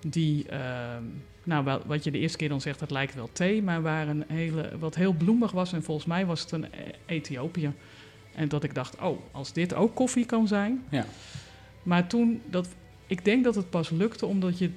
die, 0.09 0.49
ehm, 0.49 1.03
nou, 1.43 1.63
wel, 1.63 1.81
wat 1.85 2.03
je 2.03 2.11
de 2.11 2.19
eerste 2.19 2.37
keer 2.37 2.49
dan 2.49 2.61
zegt, 2.61 2.79
dat 2.79 2.91
lijkt 2.91 3.15
wel 3.15 3.29
thee, 3.31 3.63
maar 3.63 3.81
waar 3.81 4.07
een 4.07 4.23
hele, 4.27 4.77
wat 4.79 4.95
heel 4.95 5.13
bloemig 5.13 5.51
was. 5.51 5.73
En 5.73 5.83
volgens 5.83 6.07
mij 6.07 6.25
was 6.25 6.41
het 6.41 6.51
een 6.51 6.71
eh, 6.71 6.79
Ethiopië. 7.05 7.71
En 8.35 8.47
dat 8.49 8.63
ik 8.63 8.75
dacht, 8.75 9.01
oh, 9.01 9.19
als 9.31 9.53
dit 9.53 9.73
ook 9.73 9.95
koffie 9.95 10.25
kan 10.25 10.47
zijn. 10.47 10.83
Ja. 10.89 11.05
Maar 11.83 12.07
toen, 12.07 12.41
dat, 12.49 12.67
ik 13.07 13.25
denk 13.25 13.43
dat 13.43 13.55
het 13.55 13.69
pas 13.69 13.89
lukte 13.89 14.25
omdat, 14.25 14.57
je, 14.57 14.71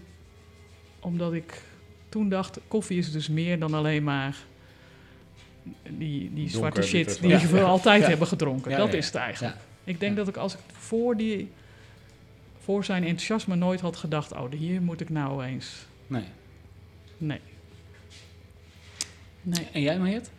omdat 1.00 1.32
ik 1.32 1.62
toen 2.08 2.28
dacht, 2.28 2.60
koffie 2.68 2.98
is 2.98 3.12
dus 3.12 3.28
meer 3.28 3.58
dan 3.58 3.74
alleen 3.74 4.02
maar 4.04 4.36
die, 5.82 5.90
die 5.98 6.28
Donker, 6.34 6.50
zwarte 6.50 6.82
shit 6.82 7.20
die 7.20 7.36
we 7.38 7.56
Ja. 7.56 7.62
altijd 7.62 8.02
Ja. 8.02 8.08
hebben 8.08 8.26
gedronken. 8.26 8.70
Ja, 8.70 8.76
dat 8.76 8.92
ja, 8.92 8.98
is 8.98 9.06
het 9.06 9.14
eigenlijk. 9.14 9.54
Ja. 9.54 9.60
Ik 9.84 10.00
denk 10.00 10.12
Ja. 10.12 10.18
dat 10.18 10.28
ik 10.28 10.36
als 10.36 10.52
ik 10.54 10.60
voor, 10.72 11.16
die, 11.16 11.50
voor 12.62 12.84
zijn 12.84 13.02
enthousiasme 13.02 13.54
nooit 13.54 13.80
had 13.80 13.96
gedacht, 13.96 14.32
oh, 14.32 14.50
hier 14.52 14.82
moet 14.82 15.00
ik 15.00 15.08
nou 15.10 15.44
eens. 15.44 15.68
Nee. 16.06 16.24
Nee. 17.18 17.40
Nee. 19.42 19.68
En 19.72 19.80
jij, 19.80 19.98
Mariet? 19.98 20.30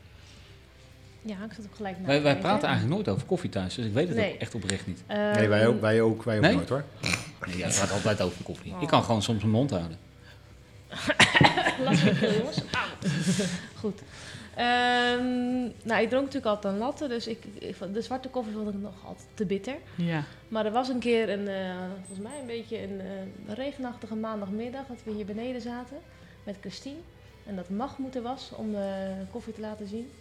Ja, 1.22 1.36
ik 1.50 1.54
zat 1.56 1.66
ook 1.66 1.76
gelijk 1.76 2.00
na 2.00 2.06
Wij, 2.08 2.22
wij 2.22 2.38
praten 2.38 2.68
eigenlijk 2.68 2.96
nooit 2.96 3.10
over 3.10 3.28
koffie 3.28 3.50
thuis, 3.50 3.76
dus 3.76 3.86
ik 3.86 3.94
weet 3.94 4.08
het 4.08 4.18
Nee. 4.18 4.34
ook 4.34 4.40
echt 4.40 4.56
oprecht 4.56 4.88
niet. 4.88 5.04
Ehm, 5.08 5.32
Nee, 5.32 5.48
wij 5.48 5.68
ook, 5.68 5.82
wij 5.82 6.02
ook, 6.02 6.24
wij 6.24 6.36
ook 6.36 6.42
Nee? 6.44 6.56
nooit 6.56 6.70
hoor. 6.70 6.84
Nee, 7.48 7.58
jij 7.58 7.70
praat 7.70 7.92
altijd 7.92 8.22
over 8.22 8.44
koffie. 8.44 8.74
Oh. 8.74 8.82
Ik 8.82 8.88
kan 8.88 9.04
gewoon 9.04 9.22
soms 9.22 9.40
mijn 9.40 9.52
mond 9.52 9.70
houden. 9.70 9.98
Lastig 11.86 12.18
veel, 12.18 12.34
jongens. 12.38 12.58
Auw. 12.72 13.12
Goed. 13.76 14.02
Ehm, 14.56 15.62
nou, 15.84 16.02
ik 16.02 16.10
dronk 16.10 16.26
natuurlijk 16.26 16.46
altijd 16.46 16.74
een 16.74 16.80
latte, 16.80 17.08
dus 17.08 17.28
ik, 17.28 17.44
ik 17.60 17.76
vond- 17.76 17.94
de 17.94 18.02
zwarte 18.02 18.30
koffie 18.30 18.54
vond 18.54 18.68
ik 18.70 18.82
nog 18.82 18.94
altijd 19.06 19.28
te 19.34 19.46
bitter. 19.46 19.76
Ja. 19.96 20.24
Maar 20.48 20.66
er 20.66 20.72
was 20.72 20.88
een 20.90 21.00
keer, 21.00 21.30
een, 21.30 21.48
eh, 21.48 21.76
volgens 22.06 22.28
mij 22.28 22.40
een 22.40 22.46
beetje 22.48 22.84
een 22.84 23.00
eh, 23.00 23.56
regenachtige 23.56 24.16
maandagmiddag, 24.16 24.86
dat 24.88 24.98
we 25.04 25.12
hier 25.12 25.26
beneden 25.26 25.62
zaten 25.62 25.98
met 26.44 26.56
Christine. 26.60 27.00
En 27.46 27.56
dat 27.56 27.70
Mahmoud 27.70 28.16
er 28.16 28.22
was 28.22 28.52
om 28.56 28.76
eh, 28.76 28.82
koffie 29.32 29.54
te 29.54 29.62
laten 29.62 29.88
zien. 29.88 30.12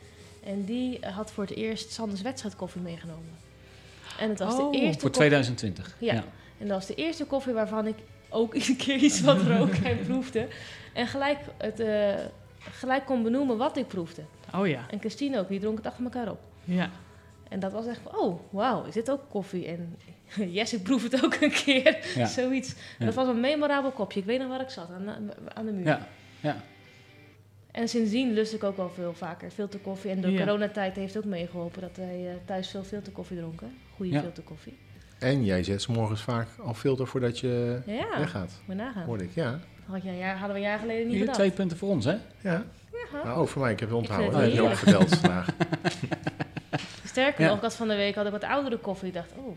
En 0.45 0.65
die 0.65 1.07
had 1.07 1.31
voor 1.33 1.45
het 1.45 1.57
eerst 1.57 1.93
Sanders 1.93 2.23
wedstrijd 2.23 2.57
koffie 2.57 2.81
meegenomen. 2.81 3.39
En 4.19 4.29
het 4.29 4.39
was 4.39 4.53
Oh, 4.55 4.73
de 4.73 4.79
eerste 4.79 5.01
Voor 5.01 5.11
koffie- 5.11 5.29
2020. 5.29 5.97
Ja. 5.99 6.13
En 6.59 6.67
dat 6.67 6.69
was 6.69 6.87
de 6.87 6.95
eerste 6.95 7.25
koffie 7.25 7.53
waarvan 7.53 7.87
ik 7.87 7.97
ook 8.29 8.55
een 8.69 8.77
keer 8.77 8.97
iets 8.97 9.21
wat 9.21 9.43
rook 9.43 9.73
en 9.75 9.99
proefde. 10.07 10.47
En 10.93 11.07
gelijk, 11.07 11.39
het, 11.59 11.81
eh, 11.81 12.15
gelijk 12.61 13.05
kon 13.07 13.23
benoemen 13.23 13.57
wat 13.57 13.77
ik 13.77 13.87
proefde. 13.89 14.23
Oh 14.55 14.67
ja. 14.67 14.87
En 14.91 14.99
Christine 15.01 15.39
ook, 15.39 15.49
die 15.49 15.61
dronk 15.61 15.77
het 15.77 15.87
achter 15.87 16.05
elkaar 16.05 16.31
op. 16.31 16.41
Ja. 16.65 16.91
En 17.49 17.61
dat 17.61 17.73
was 17.73 17.87
echt 17.87 18.01
van, 18.03 18.17
oh, 18.19 18.41
wauw, 18.51 18.85
is 18.85 18.95
dit 18.95 19.11
ook 19.11 19.21
koffie? 19.29 19.67
En 19.67 19.97
yes, 20.59 20.75
ik 20.75 20.83
proef 20.83 21.03
het 21.03 21.25
ook 21.25 21.35
een 21.41 21.51
keer. 21.51 21.99
Ja. 22.15 22.27
Zoiets. 22.27 22.75
Ja. 22.99 23.05
Dat 23.05 23.15
was 23.15 23.29
een 23.29 23.41
memorabel 23.41 23.91
kopje. 23.91 24.21
Ik 24.21 24.27
weet 24.27 24.39
nog 24.39 24.49
waar 24.49 24.61
ik 24.61 24.71
zat, 24.71 24.91
aan 24.91 25.05
de, 25.07 25.35
aan 25.55 25.67
de 25.67 25.73
muur. 25.73 25.87
Ja. 25.87 26.07
ja. 26.41 26.57
En 27.71 27.89
sindsdien 27.89 28.33
lust 28.33 28.55
ik 28.55 28.65
ook 28.65 28.77
wel 28.77 28.91
veel 28.91 29.15
vaker 29.15 29.51
filterkoffie. 29.51 30.11
En 30.11 30.21
door 30.21 30.31
Ja. 30.31 30.39
coronatijd 30.45 30.97
heeft 30.97 31.17
ook 31.17 31.25
meegeholpen 31.25 31.81
dat 31.81 31.97
wij 31.97 32.29
eh, 32.29 32.35
thuis 32.45 32.69
veel 32.71 32.83
filterkoffie 32.85 33.37
dronken. 33.37 33.73
Goede 33.95 34.13
Ja. 34.13 34.21
filterkoffie. 34.21 34.79
En 35.19 35.45
jij 35.45 35.63
zet 35.63 35.83
's 35.83 35.87
morgens 35.87 36.23
vaak 36.23 36.49
al 36.63 36.75
filter 36.75 37.07
voordat 37.07 37.39
je 37.39 37.81
Ja, 37.87 38.19
weggaat. 38.19 38.61
moet 38.67 38.77
je 38.77 38.83
nagaan. 38.83 39.05
Hoorde 39.05 39.25
ik, 39.25 39.35
ja. 39.35 39.61
Had 39.91 40.03
je, 40.03 40.11
ja, 40.13 40.31
hadden 40.31 40.49
we 40.49 40.55
een 40.55 40.69
jaar 40.69 40.79
geleden 40.79 41.03
niet 41.03 41.11
Hier, 41.11 41.19
gedacht. 41.21 41.39
twee 41.39 41.51
punten 41.51 41.77
voor 41.77 41.89
ons, 41.89 42.05
hè? 42.05 42.11
Ja. 42.11 42.21
Ja. 43.13 43.25
Nou, 43.25 43.39
ook 43.41 43.49
voor 43.49 43.63
mij. 43.63 43.73
Ik 43.73 43.81
heb 43.81 43.89
het 43.89 43.99
onthouden. 43.99 44.31
Dat 44.33 44.41
het 44.41 44.51
heb 44.53 44.61
je 44.63 44.69
ook 44.69 44.77
verteld 44.77 45.15
vandaag. 45.17 45.47
Sterker 47.05 47.41
Ja. 47.43 47.47
nog, 47.49 47.57
ik 47.57 47.63
had 47.63 47.75
van 47.75 47.89
de 47.89 47.95
week 47.97 48.15
had 48.15 48.27
ik 48.27 48.33
wat 48.33 48.45
oudere 48.45 48.77
koffie. 48.79 49.09
Ik 49.09 49.15
dacht, 49.15 49.31
oh, 49.37 49.57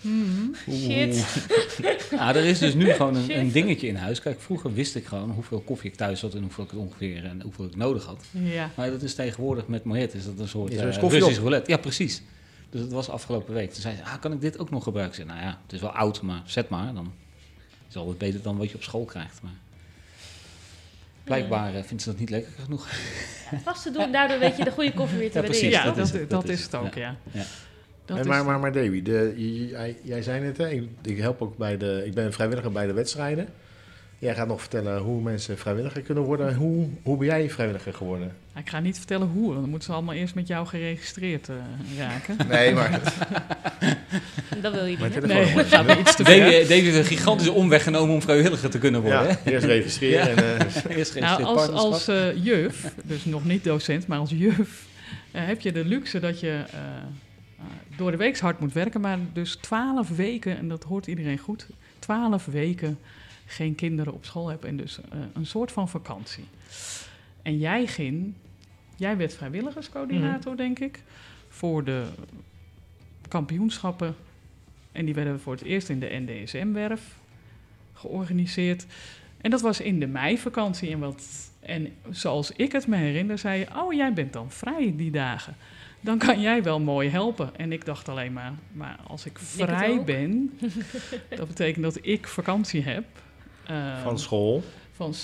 hmm, 0.00 0.54
shit. 0.70 1.42
Ja, 2.10 2.28
er 2.36 2.44
is 2.44 2.58
dus 2.58 2.74
nu 2.74 2.90
gewoon 2.92 3.16
een, 3.16 3.38
een 3.38 3.52
dingetje 3.52 3.86
in 3.86 3.96
huis. 3.96 4.20
Kijk, 4.20 4.40
vroeger 4.40 4.74
wist 4.74 4.94
ik 4.96 5.04
gewoon 5.06 5.30
hoeveel 5.30 5.60
koffie 5.60 5.90
ik 5.90 5.96
thuis 5.96 6.20
had 6.20 6.34
en 6.34 6.42
hoeveel 6.42 6.64
ik 6.64 6.70
het 6.70 6.78
ongeveer 6.78 7.24
en 7.24 7.40
hoeveel 7.42 7.64
ik 7.64 7.76
nodig 7.76 8.04
had. 8.04 8.24
Ja. 8.30 8.70
Maar 8.76 8.90
dat 8.90 9.02
is 9.02 9.14
tegenwoordig 9.14 9.66
met 9.66 9.84
Moet 9.84 10.14
is 10.14 10.24
dat 10.24 10.38
een 10.38 10.48
soort 10.48 10.72
er 10.72 10.86
eens 10.86 10.94
eh, 10.94 11.00
koffie 11.02 11.18
Russisch 11.18 11.38
op? 11.38 11.44
roulette. 11.44 11.70
Ja, 11.70 11.76
precies. 11.76 12.22
Dus 12.70 12.80
dat 12.80 12.90
was 12.92 13.08
afgelopen 13.08 13.54
week. 13.54 13.72
Toen 13.72 13.82
zei 13.82 13.96
ze, 13.96 14.04
ah, 14.04 14.20
kan 14.20 14.32
ik 14.32 14.40
dit 14.40 14.58
ook 14.58 14.70
nog 14.70 14.82
gebruiken? 14.82 15.18
Ik 15.20 15.24
zei, 15.26 15.36
nou 15.38 15.48
ja, 15.50 15.58
het 15.62 15.72
is 15.72 15.80
wel 15.80 15.90
oud, 15.90 16.22
maar 16.22 16.42
zet 16.44 16.68
maar. 16.68 16.94
Dan 16.94 17.12
is 17.88 17.94
het 17.94 17.96
altijd 17.96 18.18
beter 18.18 18.42
dan 18.42 18.56
wat 18.56 18.68
je 18.70 18.74
op 18.74 18.82
school 18.82 19.04
krijgt. 19.04 19.42
Maar 19.42 19.52
blijkbaar 21.24 21.74
eh, 21.74 21.82
vindt 21.82 22.02
ze 22.02 22.10
dat 22.10 22.18
niet 22.18 22.30
lekker 22.30 22.52
genoeg. 22.64 22.88
Vast 23.64 23.82
te 23.82 23.90
doen, 23.90 24.12
daardoor 24.12 24.38
weet 24.38 24.56
je 24.56 24.64
de 24.64 24.70
goede 24.70 24.92
koffie 24.92 25.18
weer 25.18 25.30
te 25.30 25.38
Ja, 25.38 25.44
precies. 25.44 25.70
Ja, 25.70 25.84
dat 25.84 25.96
dat, 25.96 26.06
is 26.06 26.12
het, 26.12 26.30
dat 26.30 26.44
is 26.44 26.50
is 26.50 26.62
het 26.62 26.72
het, 26.72 26.80
ook, 26.80 26.94
ja. 26.94 27.16
Ja. 27.30 27.42
Dat 28.04 28.16
En 28.16 28.22
is- 28.22 28.28
maar, 28.28 28.44
maar, 28.44 28.60
maar 28.60 28.72
Davy, 28.72 29.02
jij, 29.70 29.96
jij 30.02 30.22
zei 30.22 30.44
het, 30.44 30.56
hè? 30.56 30.68
Ik, 30.70 30.88
ik 31.02 31.18
help 31.18 31.42
ook 31.42 31.56
bij 31.56 31.76
de. 31.76 32.02
Ik 32.06 32.14
ben 32.14 32.32
vrijwilliger 32.32 32.72
bij 32.72 32.86
de 32.86 32.92
wedstrijden. 32.92 33.48
Jij 34.22 34.34
gaat 34.34 34.46
nog 34.46 34.60
vertellen 34.60 34.98
hoe 34.98 35.22
mensen 35.22 35.58
vrijwilliger 35.58 36.02
kunnen 36.02 36.24
worden. 36.24 36.54
Hoe, 36.54 36.88
hoe 37.02 37.16
ben 37.16 37.26
jij 37.26 37.50
vrijwilliger 37.50 37.94
geworden? 37.94 38.36
Ik 38.56 38.68
ga 38.68 38.80
niet 38.80 38.96
vertellen 38.96 39.28
hoe, 39.28 39.46
want 39.46 39.60
dan 39.60 39.68
moeten 39.68 39.88
ze 39.88 39.94
allemaal 39.94 40.14
eerst 40.14 40.34
met 40.34 40.46
jou 40.46 40.66
geregistreerd 40.66 41.48
eh, 41.48 41.54
raken. 41.98 42.36
Nee, 42.48 42.74
maar. 42.74 42.90
Dat 44.62 44.74
wil 44.74 44.84
je 44.84 44.96
niet. 44.98 45.26
Nee, 45.26 45.46
gaat 45.46 45.86
me 45.86 45.98
iets 46.00 46.16
te 46.16 46.96
een 46.98 47.04
gigantische 47.04 47.52
omweg 47.52 47.82
genomen 47.82 48.14
om 48.14 48.22
vrijwilliger 48.22 48.70
te 48.70 48.78
kunnen 48.78 49.00
worden. 49.00 49.28
Ja, 49.28 49.38
eerst 49.44 49.66
registreren. 49.66 50.34
Ja. 50.34 50.42
En, 50.42 50.58
eh? 50.58 50.96
Eerst 50.96 51.12
geen 51.12 51.22
Nou, 51.22 51.42
als, 51.42 51.68
als 51.68 52.08
eh, 52.08 52.44
juf, 52.44 52.94
dus 53.04 53.24
nog 53.24 53.44
niet 53.44 53.64
docent, 53.64 54.06
maar 54.06 54.18
als 54.18 54.30
juf, 54.30 54.86
eh, 55.30 55.46
heb 55.46 55.60
je 55.60 55.72
de 55.72 55.84
luxe 55.84 56.20
dat 56.20 56.40
je 56.40 56.64
eh, 56.70 56.78
eh, 56.78 57.64
door 57.96 58.10
de 58.10 58.16
week 58.16 58.38
hard 58.38 58.60
moet 58.60 58.72
werken, 58.72 59.00
maar 59.00 59.18
dus 59.32 59.54
twaalf 59.54 60.08
weken, 60.08 60.58
en 60.58 60.68
dat 60.68 60.84
hoort 60.84 61.06
iedereen 61.06 61.38
goed, 61.38 61.66
twaalf 61.98 62.44
weken 62.44 62.98
geen 63.52 63.74
kinderen 63.74 64.12
op 64.12 64.24
school 64.24 64.48
hebt 64.48 64.64
en 64.64 64.76
dus 64.76 65.00
eh, 65.00 65.18
een 65.32 65.46
soort 65.46 65.72
van 65.72 65.88
vakantie. 65.88 66.44
En 67.42 67.58
jij 67.58 67.86
ging, 67.86 68.34
jij 68.96 69.16
werd 69.16 69.34
vrijwilligerscoördinator, 69.34 70.56
denk 70.56 70.78
ik, 70.78 71.02
voor 71.48 71.84
de 71.84 72.06
kampioenschappen. 73.28 74.14
En 74.92 75.04
die 75.04 75.14
werden 75.14 75.40
voor 75.40 75.52
het 75.52 75.62
eerst 75.62 75.88
in 75.88 76.00
de 76.00 76.24
NDSM-werf 76.26 77.16
georganiseerd. 77.92 78.86
En 79.40 79.50
dat 79.50 79.60
was 79.60 79.80
in 79.80 80.00
de 80.00 80.06
meivakantie. 80.06 80.90
En, 80.90 80.98
wat, 80.98 81.50
en 81.60 81.92
zoals 82.10 82.50
ik 82.50 82.72
het 82.72 82.86
me 82.86 82.96
herinner, 82.96 83.38
zei 83.38 83.58
je: 83.58 83.66
Oh, 83.76 83.92
jij 83.92 84.12
bent 84.12 84.32
dan 84.32 84.50
vrij 84.50 84.94
die 84.96 85.10
dagen. 85.10 85.56
Dan 86.00 86.18
kan 86.18 86.40
jij 86.40 86.62
wel 86.62 86.80
mooi 86.80 87.08
helpen. 87.08 87.56
En 87.56 87.72
ik 87.72 87.84
dacht 87.84 88.08
alleen 88.08 88.32
maar: 88.32 88.52
Maar 88.72 88.98
als 89.06 89.26
ik 89.26 89.38
vrij 89.38 90.04
ben, 90.04 90.58
dat 91.36 91.48
betekent 91.48 91.84
dat 91.84 91.98
ik 92.00 92.26
vakantie 92.26 92.82
heb. 92.82 93.04
Eh, 93.66 94.02
van 94.02 94.18
school. 94.18 94.62
van, 94.92 95.14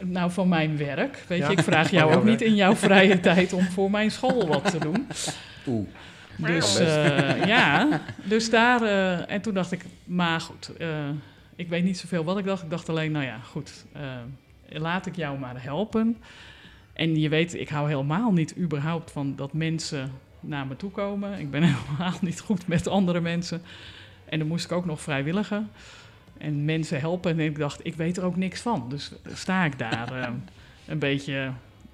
nou, 0.00 0.30
van 0.30 0.48
mijn 0.48 0.76
werk. 0.76 1.24
Weet 1.28 1.38
Ja, 1.38 1.46
je, 1.50 1.56
ik 1.56 1.62
vraag 1.62 1.90
jou 1.90 2.14
ook 2.14 2.24
niet 2.24 2.42
in 2.42 2.54
jouw 2.54 2.74
vrije 2.74 3.20
tijd 3.20 3.52
om 3.52 3.62
voor 3.64 3.90
mijn 3.90 4.10
school 4.10 4.46
wat 4.46 4.70
te 4.70 4.78
doen. 4.78 5.06
Oeh. 5.66 5.88
Dus 6.36 6.78
eh, 6.78 7.44
ja, 7.44 8.00
dus 8.24 8.50
daar. 8.50 8.82
eh, 8.82 9.30
en 9.30 9.40
toen 9.40 9.54
dacht 9.54 9.72
ik, 9.72 9.84
maar 10.04 10.40
goed, 10.40 10.76
eh, 10.78 11.08
ik 11.56 11.68
weet 11.68 11.84
niet 11.84 11.98
zoveel 11.98 12.24
wat 12.24 12.38
ik 12.38 12.44
dacht. 12.44 12.62
Ik 12.62 12.70
dacht 12.70 12.88
alleen, 12.88 13.12
nou 13.12 13.24
ja, 13.24 13.38
goed, 13.38 13.84
laat 14.68 15.06
ik 15.06 15.16
jou 15.16 15.38
maar 15.38 15.62
helpen. 15.62 16.16
En 16.92 17.20
je 17.20 17.28
weet, 17.28 17.54
ik 17.54 17.68
hou 17.68 17.88
helemaal 17.88 18.32
niet 18.32 18.54
überhaupt 18.58 19.10
van 19.10 19.36
dat 19.36 19.52
mensen 19.52 20.10
naar 20.40 20.66
me 20.66 20.76
toe 20.76 20.90
komen. 20.90 21.38
Ik 21.38 21.50
ben 21.50 21.62
helemaal 21.74 22.14
niet 22.20 22.40
goed 22.40 22.66
met 22.66 22.86
andere 22.88 23.20
mensen. 23.20 23.62
En 24.24 24.38
dan 24.38 24.48
moest 24.48 24.64
ik 24.64 24.72
ook 24.72 24.84
nog 24.86 25.00
vrijwilligen. 25.00 25.70
En 26.38 26.64
mensen 26.64 27.00
helpen. 27.00 27.30
En 27.30 27.40
ik 27.40 27.58
dacht, 27.58 27.80
ik 27.82 27.94
weet 27.94 28.16
er 28.16 28.24
ook 28.24 28.36
niks 28.36 28.60
van. 28.60 28.86
Dus 28.88 29.12
sta 29.32 29.64
ik 29.64 29.78
daar 29.78 30.12
eh, 30.20 30.28
een 30.86 30.98
beetje 30.98 31.50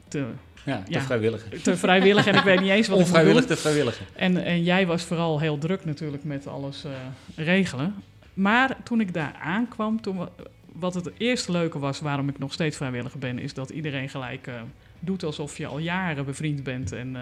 te, 0.08 0.26
Ja, 0.64 0.82
te 0.82 0.92
Ja. 0.92 1.00
vrijwilliger. 1.00 1.62
te 1.62 1.76
vrijwillig. 1.76 2.26
En 2.26 2.34
ik 2.34 2.42
weet 2.42 2.60
niet 2.60 2.70
eens 2.70 2.88
wat. 2.88 2.98
Onvrijwillig 3.04 3.44
te 3.44 3.56
vrijwilliger. 3.56 4.06
En, 4.16 4.44
en 4.44 4.62
jij 4.62 4.86
was 4.86 5.02
vooral 5.02 5.40
heel 5.40 5.58
druk 5.58 5.84
natuurlijk 5.84 6.24
met 6.24 6.46
alles 6.46 6.84
eh, 6.84 6.90
regelen. 7.36 7.94
Maar 8.34 8.76
toen 8.82 9.00
ik 9.00 9.14
daar 9.14 9.36
aankwam, 9.42 10.00
toen, 10.00 10.16
wa- 10.16 10.28
wat 10.72 10.94
het 10.94 11.10
eerste 11.18 11.52
leuke 11.52 11.78
was, 11.78 12.00
waarom 12.00 12.28
ik 12.28 12.38
nog 12.38 12.52
steeds 12.52 12.76
vrijwilliger 12.76 13.18
ben, 13.18 13.38
is 13.38 13.54
dat 13.54 13.70
iedereen 13.70 14.08
gelijk 14.08 14.46
eh, 14.46 14.54
doet 15.00 15.22
alsof 15.24 15.56
je 15.58 15.66
al 15.66 15.78
jaren 15.78 16.24
bevriend 16.24 16.62
bent 16.62 16.92
en, 16.92 17.16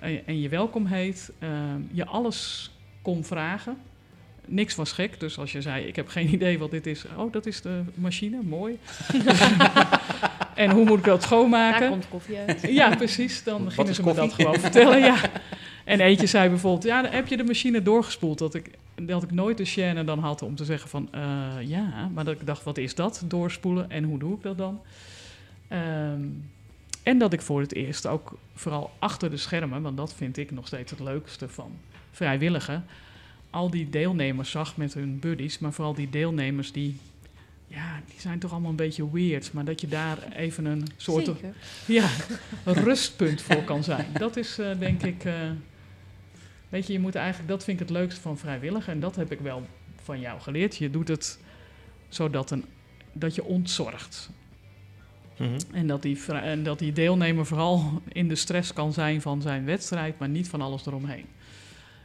en, 0.00 0.26
en 0.26 0.40
je 0.40 0.48
welkom 0.48 0.86
heet. 0.86 1.32
Je 1.92 2.06
alles 2.06 2.70
kon 3.02 3.24
vragen. 3.24 3.76
Niks 4.50 4.74
was 4.74 4.92
gek, 4.92 5.20
dus 5.20 5.38
als 5.38 5.52
je 5.52 5.60
zei, 5.60 5.84
ik 5.84 5.96
heb 5.96 6.08
geen 6.08 6.32
idee 6.36 6.58
wat 6.58 6.70
dit 6.70 6.86
is. 6.86 7.04
Oh, 7.16 7.32
dat 7.32 7.46
is 7.46 7.60
de 7.60 7.82
machine, 7.94 8.42
mooi. 8.42 8.78
en 10.54 10.70
hoe 10.70 10.84
moet 10.84 10.98
ik 10.98 11.04
dat 11.04 11.22
schoonmaken? 11.22 11.80
Daar 11.80 11.90
komt 11.90 12.08
koffie 12.08 12.36
uit. 12.36 12.60
Ja, 12.62 12.96
precies. 12.96 13.42
Dan 13.42 13.64
Wat 13.64 13.72
gingen 13.72 13.94
ze 13.94 14.02
me 14.02 14.14
dat 14.14 14.32
gewoon 14.32 14.60
vertellen. 14.60 14.98
Ja. 14.98 15.16
En 15.84 16.00
eentje 16.00 16.26
zei 16.26 16.48
bijvoorbeeld, 16.48 16.84
ja, 16.84 17.02
dan 17.02 17.12
heb 17.12 17.26
je 17.26 17.36
de 17.36 17.44
machine 17.44 17.82
doorgespoeld. 17.82 18.38
Dat 18.38 18.54
ik, 18.54 18.70
dat 18.94 19.22
ik 19.22 19.30
nooit 19.30 19.56
de 19.56 19.66
chaîne 19.66 20.04
dan 20.04 20.18
had 20.18 20.42
om 20.42 20.54
te 20.54 20.64
zeggen 20.64 20.88
van, 20.88 21.08
eh, 21.10 21.22
ja. 21.60 22.10
Maar 22.14 22.24
dat 22.24 22.40
ik 22.40 22.46
dacht, 22.46 22.64
wat 22.64 22.78
is 22.78 22.94
dat, 22.94 23.22
doorspoelen? 23.26 23.90
En 23.90 24.04
hoe 24.04 24.18
doe 24.18 24.34
ik 24.34 24.42
dat 24.42 24.58
dan? 24.58 24.80
Ehm, 25.68 26.22
en 27.02 27.18
dat 27.18 27.32
ik 27.32 27.40
voor 27.40 27.60
het 27.60 27.74
eerst 27.74 28.06
ook 28.06 28.38
vooral 28.54 28.90
achter 28.98 29.30
de 29.30 29.36
schermen, 29.36 29.82
want 29.82 29.96
dat 29.96 30.14
vind 30.14 30.36
ik 30.36 30.50
nog 30.50 30.66
steeds 30.66 30.90
het 30.90 31.00
leukste 31.00 31.48
van 31.48 31.72
vrijwilligen, 32.10 32.84
al 33.50 33.70
die 33.70 33.90
deelnemers 33.90 34.50
zag 34.50 34.76
met 34.76 34.94
hun 34.94 35.18
buddies, 35.18 35.58
maar 35.58 35.72
vooral 35.72 35.94
die 35.94 36.10
deelnemers 36.10 36.72
die, 36.72 36.96
ja, 37.66 38.00
die 38.06 38.20
zijn 38.20 38.38
toch 38.38 38.50
allemaal 38.50 38.70
een 38.70 38.76
beetje 38.76 39.10
weird. 39.12 39.52
Maar 39.52 39.64
dat 39.64 39.80
je 39.80 39.88
daar 39.88 40.18
even 40.32 40.64
een 40.64 40.86
soort 40.96 41.24
Zeker. 41.24 41.54
ja, 41.86 42.08
rustpunt 42.64 43.42
voor 43.42 43.64
kan 43.64 43.84
zijn. 43.84 44.06
Dat 44.12 44.36
is 44.36 44.58
eh, 44.58 44.78
denk 44.78 45.02
ik. 45.02 45.24
eh, 45.24 45.34
weet 46.68 46.86
je, 46.86 46.92
je 46.92 47.00
moet 47.00 47.14
eigenlijk. 47.14 47.48
Dat 47.48 47.64
vind 47.64 47.80
ik 47.80 47.88
het 47.88 47.96
leukste 47.96 48.20
van 48.20 48.38
vrijwilligen. 48.38 48.92
En 48.92 49.00
dat 49.00 49.16
heb 49.16 49.32
ik 49.32 49.40
wel 49.40 49.66
van 50.02 50.20
jou 50.20 50.40
geleerd. 50.40 50.76
Je 50.76 50.90
doet 50.90 51.08
het 51.08 51.38
zodat 52.08 52.50
een, 52.50 52.64
dat 53.12 53.34
je 53.34 53.44
ontzorgt. 53.44 54.30
Mhm. 55.36 55.58
En 55.72 55.86
dat, 55.86 56.02
die, 56.02 56.24
en 56.32 56.62
dat 56.62 56.78
die 56.78 56.92
deelnemer 56.92 57.46
vooral 57.46 58.02
in 58.12 58.28
de 58.28 58.34
stress 58.34 58.72
kan 58.72 58.92
zijn 58.92 59.20
van 59.20 59.42
zijn 59.42 59.64
wedstrijd, 59.64 60.18
maar 60.18 60.28
niet 60.28 60.48
van 60.48 60.60
alles 60.60 60.86
eromheen. 60.86 61.26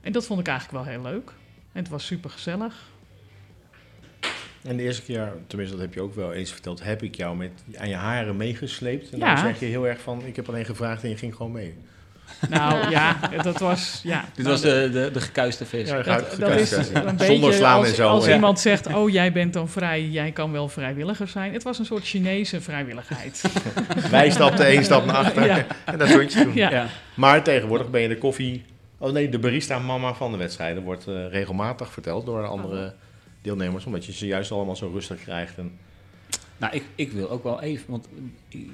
En 0.06 0.12
dat 0.12 0.26
vond 0.26 0.40
ik 0.40 0.48
eigenlijk 0.48 0.86
wel 0.86 0.94
heel 0.94 1.02
leuk. 1.12 1.30
En 1.72 1.82
het 1.82 1.90
was 1.90 2.06
super 2.06 2.30
gezellig. 2.30 2.74
En 4.64 4.78
de 4.78 4.84
eerste 4.84 5.02
keer, 5.04 5.34
tenminste 5.48 5.76
dat 5.76 5.86
heb 5.86 5.94
je 5.94 6.02
ook 6.02 6.16
wel 6.16 6.34
eens 6.34 6.52
verteld, 6.52 6.84
heb 6.84 7.04
ik 7.04 7.16
jou 7.16 7.36
met 7.38 7.52
aan 7.78 7.90
je 7.90 7.96
haren 7.96 8.38
meegesleept. 8.38 9.10
En 9.10 9.18
Ja. 9.20 9.36
dan 9.36 9.44
zeg 9.44 9.60
je 9.60 9.66
heel 9.66 9.88
erg 9.88 10.00
van, 10.02 10.22
ik 10.26 10.36
heb 10.36 10.48
alleen 10.50 10.66
gevraagd 10.66 11.04
en 11.04 11.10
je 11.10 11.18
ging 11.18 11.36
gewoon 11.36 11.52
mee. 11.52 11.74
Nou 12.50 12.90
ja, 12.96 13.20
dat 13.42 13.60
was. 13.60 14.00
Ja, 14.04 14.26
Dit 14.34 14.46
nou, 14.46 14.50
was 14.50 14.62
de, 14.62 14.90
de, 14.92 15.10
de 15.14 15.22
gekuiste 15.22 15.66
vis. 15.66 15.90
Ja, 15.90 16.02
Dat, 16.02 16.40
is 16.60 16.72
een 16.72 17.20
Zonder 17.20 17.54
slaan 17.54 17.78
als, 17.78 17.88
en 17.90 17.96
zo. 17.96 18.08
als 18.08 18.26
ja. 18.26 18.34
iemand 18.34 18.60
zegt, 18.60 18.88
oh 18.94 19.10
jij 19.10 19.32
bent 19.32 19.54
dan 19.54 19.70
vrij, 19.70 20.04
jij 20.08 20.32
kan 20.32 20.52
wel 20.52 20.70
vrijwilliger 20.70 21.28
zijn. 21.28 21.54
Het 21.54 21.64
was 21.64 21.80
een 21.80 21.86
soort 21.86 22.04
Chinese 22.06 22.62
vrijwilligheid. 22.62 23.42
Wij 24.12 24.30
stapten 24.30 24.66
één 24.66 24.84
stap 24.84 25.06
naar 25.06 25.16
achter 25.16 25.46
Ja. 25.56 25.66
en 25.86 25.98
dat 25.98 26.08
stond 26.10 26.34
je. 26.34 26.52
Ja. 26.54 26.88
Maar 27.14 27.44
tegenwoordig 27.44 27.90
ben 27.90 28.02
je 28.02 28.08
de 28.08 28.18
koffie... 28.18 28.66
Oh 29.06 29.12
nee, 29.12 29.30
de 29.30 29.40
barista-mama 29.40 30.14
van 30.14 30.32
de 30.32 30.38
wedstrijden 30.38 30.84
wordt 30.84 31.08
eh, 31.08 31.30
regelmatig 31.30 31.92
verteld 31.92 32.26
door 32.26 32.48
andere 32.48 32.94
deelnemers. 33.42 33.86
Omdat 33.86 34.06
je 34.06 34.12
ze 34.12 34.28
juist 34.28 34.52
allemaal 34.52 34.76
zo 34.76 34.90
rustig 34.94 35.22
krijgt. 35.22 35.58
En, 35.58 35.78
Nou, 36.58 36.76
ik, 36.76 36.84
ik 36.96 37.12
wil 37.12 37.30
ook 37.30 37.44
wel 37.44 37.62
even, 37.62 37.92
want 37.92 38.08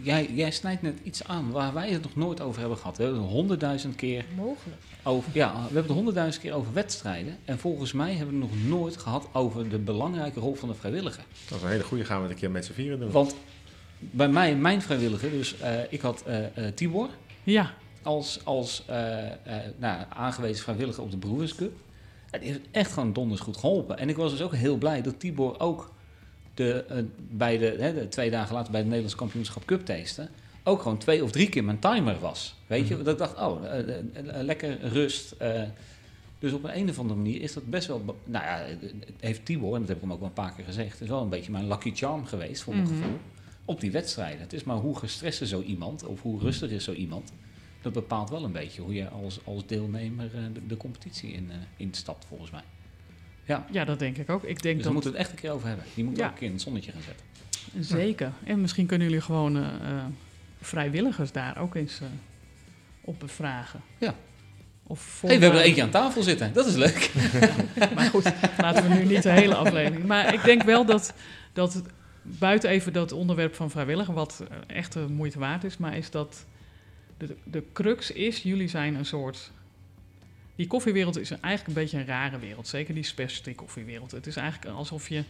jij, 0.02 0.30
jij 0.34 0.52
snijdt 0.52 0.82
net 0.82 1.00
iets 1.04 1.24
aan 1.24 1.52
waar 1.52 1.74
wij 1.74 1.90
het 1.90 2.02
nog 2.02 2.16
nooit 2.16 2.42
over 2.42 2.60
hebben 2.60 2.78
gehad. 2.78 2.98
We 2.98 3.04
hebben 3.04 3.22
het 3.22 3.32
honderdduizend 3.32 3.96
keer 3.96 4.26
Mogelijk. 4.36 4.82
over, 5.04 5.32
ja, 5.34 5.54
we 5.54 5.60
hebben 5.60 5.84
het 5.84 5.92
honderdduizend 5.92 6.44
keer 6.44 6.54
over 6.54 6.74
wedstrijden. 6.74 7.38
En 7.46 7.60
volgens 7.60 7.92
mij 7.92 8.14
hebben 8.14 8.40
we 8.40 8.46
het 8.46 8.52
nog 8.52 8.80
nooit 8.80 8.98
gehad 8.98 9.28
over 9.32 9.70
de 9.70 9.80
belangrijke 9.80 10.40
rol 10.40 10.56
van 10.56 10.70
de 10.70 10.76
vrijwilliger. 10.76 11.24
dat 11.50 11.58
is 11.58 11.64
een 11.64 11.70
hele 11.70 11.84
goede, 11.84 12.06
gaan 12.06 12.18
we 12.18 12.24
het 12.24 12.32
een 12.32 12.40
keer 12.40 12.52
met 12.52 12.66
z'n 12.66 12.74
vieren 12.74 13.00
doen. 13.00 13.12
Want 13.12 13.36
bij 14.00 14.30
mij, 14.30 14.56
mijn 14.56 14.82
vrijwilliger, 14.82 15.30
dus 15.30 15.60
eh, 15.60 15.72
ik 15.90 16.02
had 16.02 16.24
eh, 16.26 16.46
eh, 16.46 16.74
Tibor 16.74 17.10
Ja, 17.44 17.74
als, 18.04 18.46
als 18.46 18.84
eh, 18.88 19.26
eh, 19.26 19.34
nou, 19.78 20.04
aangewezen 20.10 20.64
vrijwilliger 20.64 21.04
op 21.04 21.12
de 21.12 21.18
Brewers 21.18 21.56
Cup. 21.56 21.72
Die 22.32 22.50
heeft 22.50 22.60
echt 22.72 22.92
gewoon 22.92 23.14
donders 23.14 23.42
goed 23.42 23.58
geholpen. 23.58 23.98
En 23.98 24.10
ik 24.10 24.16
was 24.16 24.32
dus 24.32 24.42
ook 24.42 24.56
heel 24.56 24.78
blij 24.78 25.02
dat 25.02 25.20
Tibor 25.20 25.60
ook 25.60 25.94
de, 26.54 26.84
eh, 26.84 26.98
bij 27.30 27.58
de, 27.58 27.76
hè, 27.80 27.94
de 27.94 28.08
twee 28.08 28.30
dagen 28.30 28.54
later 28.54 28.72
bij 28.72 28.80
het 28.80 28.90
Nederlands 28.90 29.20
kampioenschap 29.20 29.66
Cup 29.66 29.86
testen... 29.86 30.30
ook 30.64 30.82
gewoon 30.82 30.98
twee 30.98 31.24
of 31.24 31.32
drie 31.32 31.50
keer 31.50 31.64
mijn 31.64 31.80
timer 31.80 32.20
was. 32.20 32.56
Weet 32.68 32.88
je, 32.88 32.98
dat 32.98 33.08
ik 33.08 33.18
dacht, 33.18 33.38
oh, 33.38 33.62
lekker 34.42 34.78
rust. 34.88 35.36
Dus 36.40 36.54
op 36.54 36.64
een, 36.64 36.78
een 36.78 36.90
of 36.90 37.00
andere 37.00 37.20
manier 37.20 37.42
is 37.42 37.54
dat 37.54 37.70
best 37.70 37.88
wel... 37.88 38.16
Nou 38.24 38.46
ja, 38.46 38.58
het 38.80 38.94
heeft 39.20 39.46
Tibor, 39.46 39.74
en 39.74 39.80
dat 39.80 39.88
heb 39.88 39.98
ik 39.98 40.04
hem 40.04 40.12
ook 40.12 40.20
wel 40.20 40.28
een 40.28 40.34
paar 40.34 40.54
keer 40.54 40.66
gezegd... 40.66 41.02
is 41.02 41.08
wel 41.08 41.22
een 41.22 41.30
beetje 41.30 41.52
mijn 41.52 41.68
lucky 41.68 41.92
charm 41.96 42.26
geweest, 42.26 42.62
voor 42.64 42.76
mijn 42.76 42.88
Mhm. 42.88 42.96
gevoel. 42.96 43.18
Op 43.66 43.80
die 43.82 43.92
wedstrijden. 43.92 44.40
Het 44.42 44.54
is 44.54 44.64
maar 44.64 44.76
hoe 44.76 44.98
gestrest 44.98 45.42
is 45.42 45.50
zo 45.50 45.62
iemand, 45.62 46.06
of 46.06 46.22
hoe 46.22 46.40
rustig 46.40 46.70
is 46.72 46.84
zo 46.84 46.92
iemand... 46.94 47.32
dat 47.82 47.94
bepaalt 47.94 48.30
wel 48.30 48.44
een 48.44 48.52
beetje 48.52 48.82
hoe 48.82 48.94
je 48.94 49.10
als, 49.10 49.40
als 49.46 49.66
deelnemer 49.66 50.26
eh, 50.36 50.42
de, 50.54 50.68
de 50.68 50.78
competitie 50.78 51.32
in, 51.32 51.52
eh, 51.52 51.58
instapt, 51.78 52.26
volgens 52.26 52.52
mij. 52.52 52.64
Ja, 53.46 53.66
Ja, 53.72 53.86
dat 53.86 54.00
denk 54.00 54.18
ik 54.18 54.30
ook. 54.30 54.44
Ik 54.44 54.48
denk 54.48 54.64
dus 54.64 54.74
dat 54.74 54.84
daar 54.84 54.94
moeten 54.94 55.12
we 55.12 55.18
het 55.18 55.26
echt 55.28 55.36
een 55.36 55.42
keer 55.42 55.52
over 55.52 55.68
hebben. 55.68 55.86
Die 55.96 56.04
moet 56.04 56.18
Ja. 56.18 56.26
ook 56.26 56.32
een 56.32 56.38
keer 56.38 56.48
in 56.48 56.54
het 56.54 56.62
zonnetje 56.62 56.92
gaan 56.92 57.02
zetten. 57.02 57.26
Zeker. 57.80 58.32
En 58.44 58.62
misschien 58.62 58.86
kunnen 58.86 59.08
jullie 59.08 59.24
gewoon 59.24 59.58
eh, 59.58 60.06
vrijwilligers 60.62 61.32
daar 61.32 61.58
ook 61.58 61.76
eens 61.76 62.02
op 63.02 63.20
bevragen. 63.20 63.82
Ja. 63.98 64.16
Of 64.84 65.22
hey, 65.22 65.38
we 65.38 65.44
hebben 65.44 65.60
er 65.62 65.66
eentje 65.66 65.84
aan 65.84 65.90
tafel 65.90 66.24
zitten. 66.24 66.54
Dat 66.54 66.66
is 66.68 66.76
leuk. 66.76 67.12
Maar 67.96 68.10
goed, 68.10 68.34
laten 68.58 68.88
we 68.90 68.94
nu 68.96 69.06
niet 69.06 69.24
de 69.24 69.30
hele 69.32 69.56
aflevering. 69.56 70.06
Maar 70.06 70.34
ik 70.34 70.44
denk 70.44 70.64
wel 70.64 70.86
dat, 70.86 71.14
dat 71.54 71.82
buiten 72.22 72.70
even 72.70 72.94
dat 72.94 73.12
onderwerp 73.12 73.56
van 73.56 73.70
vrijwilliger, 73.70 74.14
wat 74.14 74.44
echt 74.68 74.94
de 74.94 75.06
moeite 75.10 75.40
waard 75.40 75.64
is, 75.64 75.78
maar 75.78 75.98
is 75.98 76.12
dat 76.12 76.46
de, 77.28 77.36
de 77.44 77.64
crux 77.74 78.12
is, 78.12 78.44
jullie 78.44 78.68
zijn 78.68 78.96
een 78.96 79.06
soort. 79.06 79.52
Die 80.56 80.68
koffiewereld 80.68 81.18
is 81.18 81.32
eigenlijk 81.32 81.68
een 81.68 81.84
beetje 81.84 81.98
een 81.98 82.06
rare 82.06 82.40
wereld. 82.40 82.68
Zeker 82.68 82.94
die 82.94 83.04
specialty 83.04 83.56
koffiewereld. 83.56 84.12
Het 84.12 84.28
is 84.28 84.36
eigenlijk 84.36 84.76
alsof 84.76 85.10
je, 85.10 85.24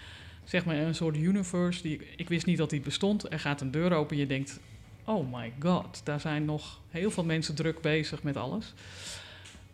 zeg 0.43 0.65
maar, 0.65 0.75
een 0.75 0.95
soort 0.95 1.15
universe. 1.15 1.81
Die, 1.81 2.00
ik 2.15 2.29
wist 2.29 2.45
niet 2.45 2.57
dat 2.57 2.69
die 2.69 2.81
bestond. 2.81 3.31
Er 3.31 3.39
gaat 3.39 3.62
een 3.62 3.71
deur 3.71 3.93
open 3.93 4.15
en 4.15 4.21
je 4.21 4.27
denkt: 4.27 4.60
oh 5.03 5.33
my 5.33 5.53
god, 5.60 6.01
daar 6.03 6.19
zijn 6.19 6.45
nog 6.45 6.79
heel 6.89 7.12
veel 7.12 7.25
mensen 7.25 7.55
druk 7.55 7.81
bezig 7.81 8.24
met 8.24 8.38
alles. 8.38 8.74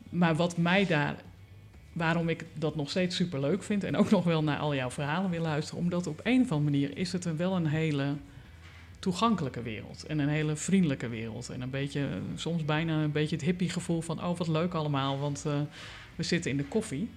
Maar 0.09 0.35
wat 0.35 0.57
mij 0.57 0.85
daar 0.85 1.15
waarom 1.93 2.29
ik 2.29 2.45
dat 2.53 2.75
nog 2.75 2.89
steeds 2.89 3.15
super 3.15 3.39
leuk 3.39 3.63
vind 3.63 3.83
en 3.83 3.97
ook 3.97 4.09
nog 4.09 4.23
wel 4.23 4.43
naar 4.43 4.59
al 4.59 4.75
jouw 4.75 4.89
verhalen 4.89 5.29
wil 5.31 5.41
luisteren, 5.41 5.83
omdat 5.83 6.07
op 6.07 6.19
een 6.23 6.41
of 6.41 6.51
andere 6.51 6.71
manier 6.71 6.97
is 6.97 7.11
het 7.11 7.25
een, 7.25 7.37
wel 7.37 7.55
een 7.55 7.67
hele 7.67 8.15
toegankelijke 8.99 9.61
wereld 9.61 10.03
en 10.03 10.19
een 10.19 10.29
hele 10.29 10.55
vriendelijke 10.55 11.07
wereld 11.07 11.49
en 11.49 11.61
een 11.61 11.69
beetje, 11.69 12.07
soms 12.35 12.65
bijna 12.65 13.03
een 13.03 13.11
beetje 13.11 13.35
het 13.35 13.45
hippie 13.45 13.69
gevoel 13.69 14.01
van 14.01 14.23
oh 14.23 14.37
wat 14.37 14.47
leuk 14.47 14.73
allemaal, 14.73 15.19
want 15.19 15.45
eh, 15.45 15.61
we 16.15 16.23
zitten 16.23 16.51
in 16.51 16.57
de 16.57 16.65
koffie. 16.65 17.09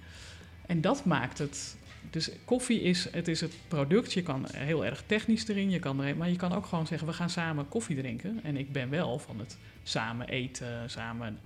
En 0.65 0.81
dat 0.81 1.05
maakt 1.05 1.37
het. 1.37 1.75
Dus 2.09 2.29
koffie 2.45 2.81
is, 2.81 3.07
het 3.11 3.27
is 3.27 3.41
het 3.41 3.53
product. 3.67 4.13
Je 4.13 4.23
kan 4.23 4.45
heel 4.51 4.85
erg 4.85 5.03
technisch 5.05 5.47
erin, 5.47 5.69
je 5.69 5.79
kan 5.79 5.95
maar 5.95 6.29
je 6.29 6.35
kan 6.35 6.53
ook 6.53 6.65
gewoon 6.65 6.87
zeggen: 6.87 7.07
we 7.07 7.13
gaan 7.13 7.29
samen 7.29 7.67
koffie 7.67 7.95
drinken. 7.95 8.39
En 8.43 8.57
ik 8.57 8.71
ben 8.71 8.89
wel 8.89 9.19
van 9.19 9.39
het 9.39 9.57
samen 9.83 10.27
eten, 10.27 10.89
samen. 10.89 11.39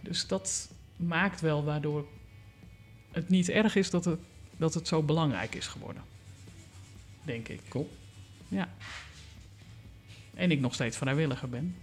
Dus 0.00 0.26
dat 0.26 0.70
maakt 0.96 1.40
wel 1.40 1.64
waardoor 1.64 2.06
het 3.10 3.28
niet 3.28 3.48
erg 3.48 3.76
is 3.76 3.90
dat 3.90 4.04
het, 4.04 4.20
dat 4.56 4.74
het 4.74 4.88
zo 4.88 5.02
belangrijk 5.02 5.54
is 5.54 5.66
geworden. 5.66 6.02
Denk 7.22 7.48
ik. 7.48 7.60
Cool. 7.68 7.90
Ja. 8.48 8.68
En 10.34 10.50
ik 10.50 10.60
nog 10.60 10.74
steeds 10.74 10.96
vrijwilliger 10.96 11.48
ben. 11.48 11.76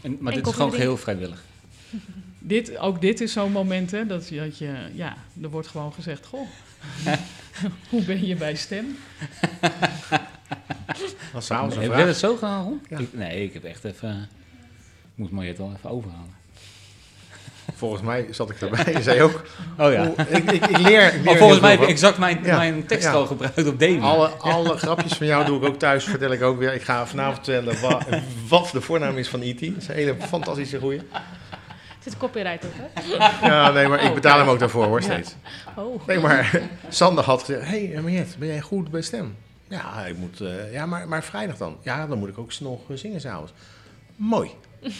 En, 0.00 0.16
maar 0.20 0.32
En 0.32 0.38
dit 0.38 0.46
is 0.46 0.52
gewoon 0.54 0.72
geheel 0.72 0.96
vrijwillig. 0.96 1.44
Dit, 2.38 2.78
ook 2.78 3.00
dit 3.00 3.20
is 3.20 3.32
zo'n 3.32 3.52
moment, 3.52 3.90
hè, 3.90 4.06
dat 4.06 4.28
je, 4.28 4.36
dat 4.36 4.58
je, 4.58 4.88
ja, 4.94 5.16
er 5.42 5.50
wordt 5.50 5.68
gewoon 5.68 5.92
gezegd, 5.92 6.26
goh, 6.26 6.48
hoe 7.90 8.02
ben 8.04 8.26
je 8.26 8.34
bij 8.36 8.54
stem? 8.54 8.96
Heb 11.80 11.90
je 11.98 12.04
het 12.06 12.16
zo 12.16 12.36
Ron? 12.40 12.80
Ja. 12.88 12.98
Ik- 12.98 13.12
nee, 13.14 13.44
ik 13.44 13.52
heb 13.52 13.64
echt 13.64 13.84
even... 13.84 14.28
Ik 15.02 15.18
moest 15.18 15.30
Mariette 15.32 15.62
wel 15.62 15.72
even 15.76 15.90
overhalen. 15.90 16.34
Volgens 17.74 18.02
mij 18.02 18.26
zat 18.30 18.50
ik 18.50 18.60
erbij. 18.60 18.92
Je 18.92 19.02
zei 19.02 19.22
ook. 19.22 19.42
Oh 19.78 19.92
ja. 19.92 20.06
hoe- 20.06 20.14
ik, 20.28 20.50
ik, 20.52 20.66
ik 20.66 20.78
leer. 20.78 21.06
Ik 21.06 21.12
leer 21.12 21.24
Maar 21.24 21.36
volgens 21.36 21.60
mij 21.60 21.70
heb 21.70 21.80
ik 21.80 21.88
exact 21.88 22.18
mijn, 22.18 22.38
Ja. 22.42 22.56
mijn 22.56 22.86
tekst 22.86 23.06
Ja. 23.06 23.12
al 23.12 23.26
gebruikt 23.26 23.66
op 23.66 23.78
Davy. 23.80 23.98
Alle, 24.00 24.26
alle 24.28 24.76
grapjes 24.78 25.12
van 25.12 25.26
jou 25.26 25.44
doe 25.44 25.60
ik 25.60 25.68
ook 25.68 25.78
thuis, 25.78 26.04
vertel 26.04 26.30
ik 26.32 26.42
ook 26.42 26.58
weer. 26.58 26.74
Ik 26.74 26.82
ga 26.82 27.06
vanavond 27.06 27.34
vertellen 27.36 27.80
wa- 27.80 28.00
wat 28.48 28.68
de 28.72 28.80
voornaam 28.80 29.16
is 29.18 29.28
van 29.28 29.40
E.T. 29.42 29.60
Dat 29.60 29.76
is 29.76 29.88
een 29.88 29.94
hele 29.94 30.14
fantastische 30.28 30.78
goeie. 30.78 30.98
Er 30.98 32.10
zit 32.10 32.16
copyright 32.16 32.64
op, 32.64 32.72
hè? 32.74 33.46
Ja, 33.46 33.70
nee, 33.70 33.88
maar 33.88 34.04
ik 34.04 34.14
betaal 34.14 34.38
hem 34.38 34.48
ook 34.48 34.58
daarvoor 34.58 34.84
hoor, 34.84 35.02
steeds. 35.02 35.34
Oh. 35.76 36.06
Nee, 36.06 36.18
maar 36.18 36.60
Sander 36.88 37.24
had 37.24 37.40
gezegd, 37.42 37.68
hé 37.68 37.86
hey, 37.86 38.00
Mariette, 38.02 38.38
ben 38.38 38.48
jij 38.48 38.60
goed 38.60 38.90
bij 38.90 39.02
stem? 39.02 39.36
Ja, 39.68 40.04
ik 40.06 40.16
moet, 40.16 40.40
eh, 40.40 40.72
ja 40.72 40.86
maar, 40.86 41.08
maar 41.08 41.22
vrijdag 41.22 41.56
dan? 41.56 41.76
Ja, 41.82 42.06
dan 42.06 42.18
moet 42.18 42.28
ik 42.28 42.38
ook 42.38 42.60
nog 42.60 42.90
eh, 42.90 42.96
zingen 42.96 43.20
s'avonds. 43.20 43.52
Mooi. 44.16 44.50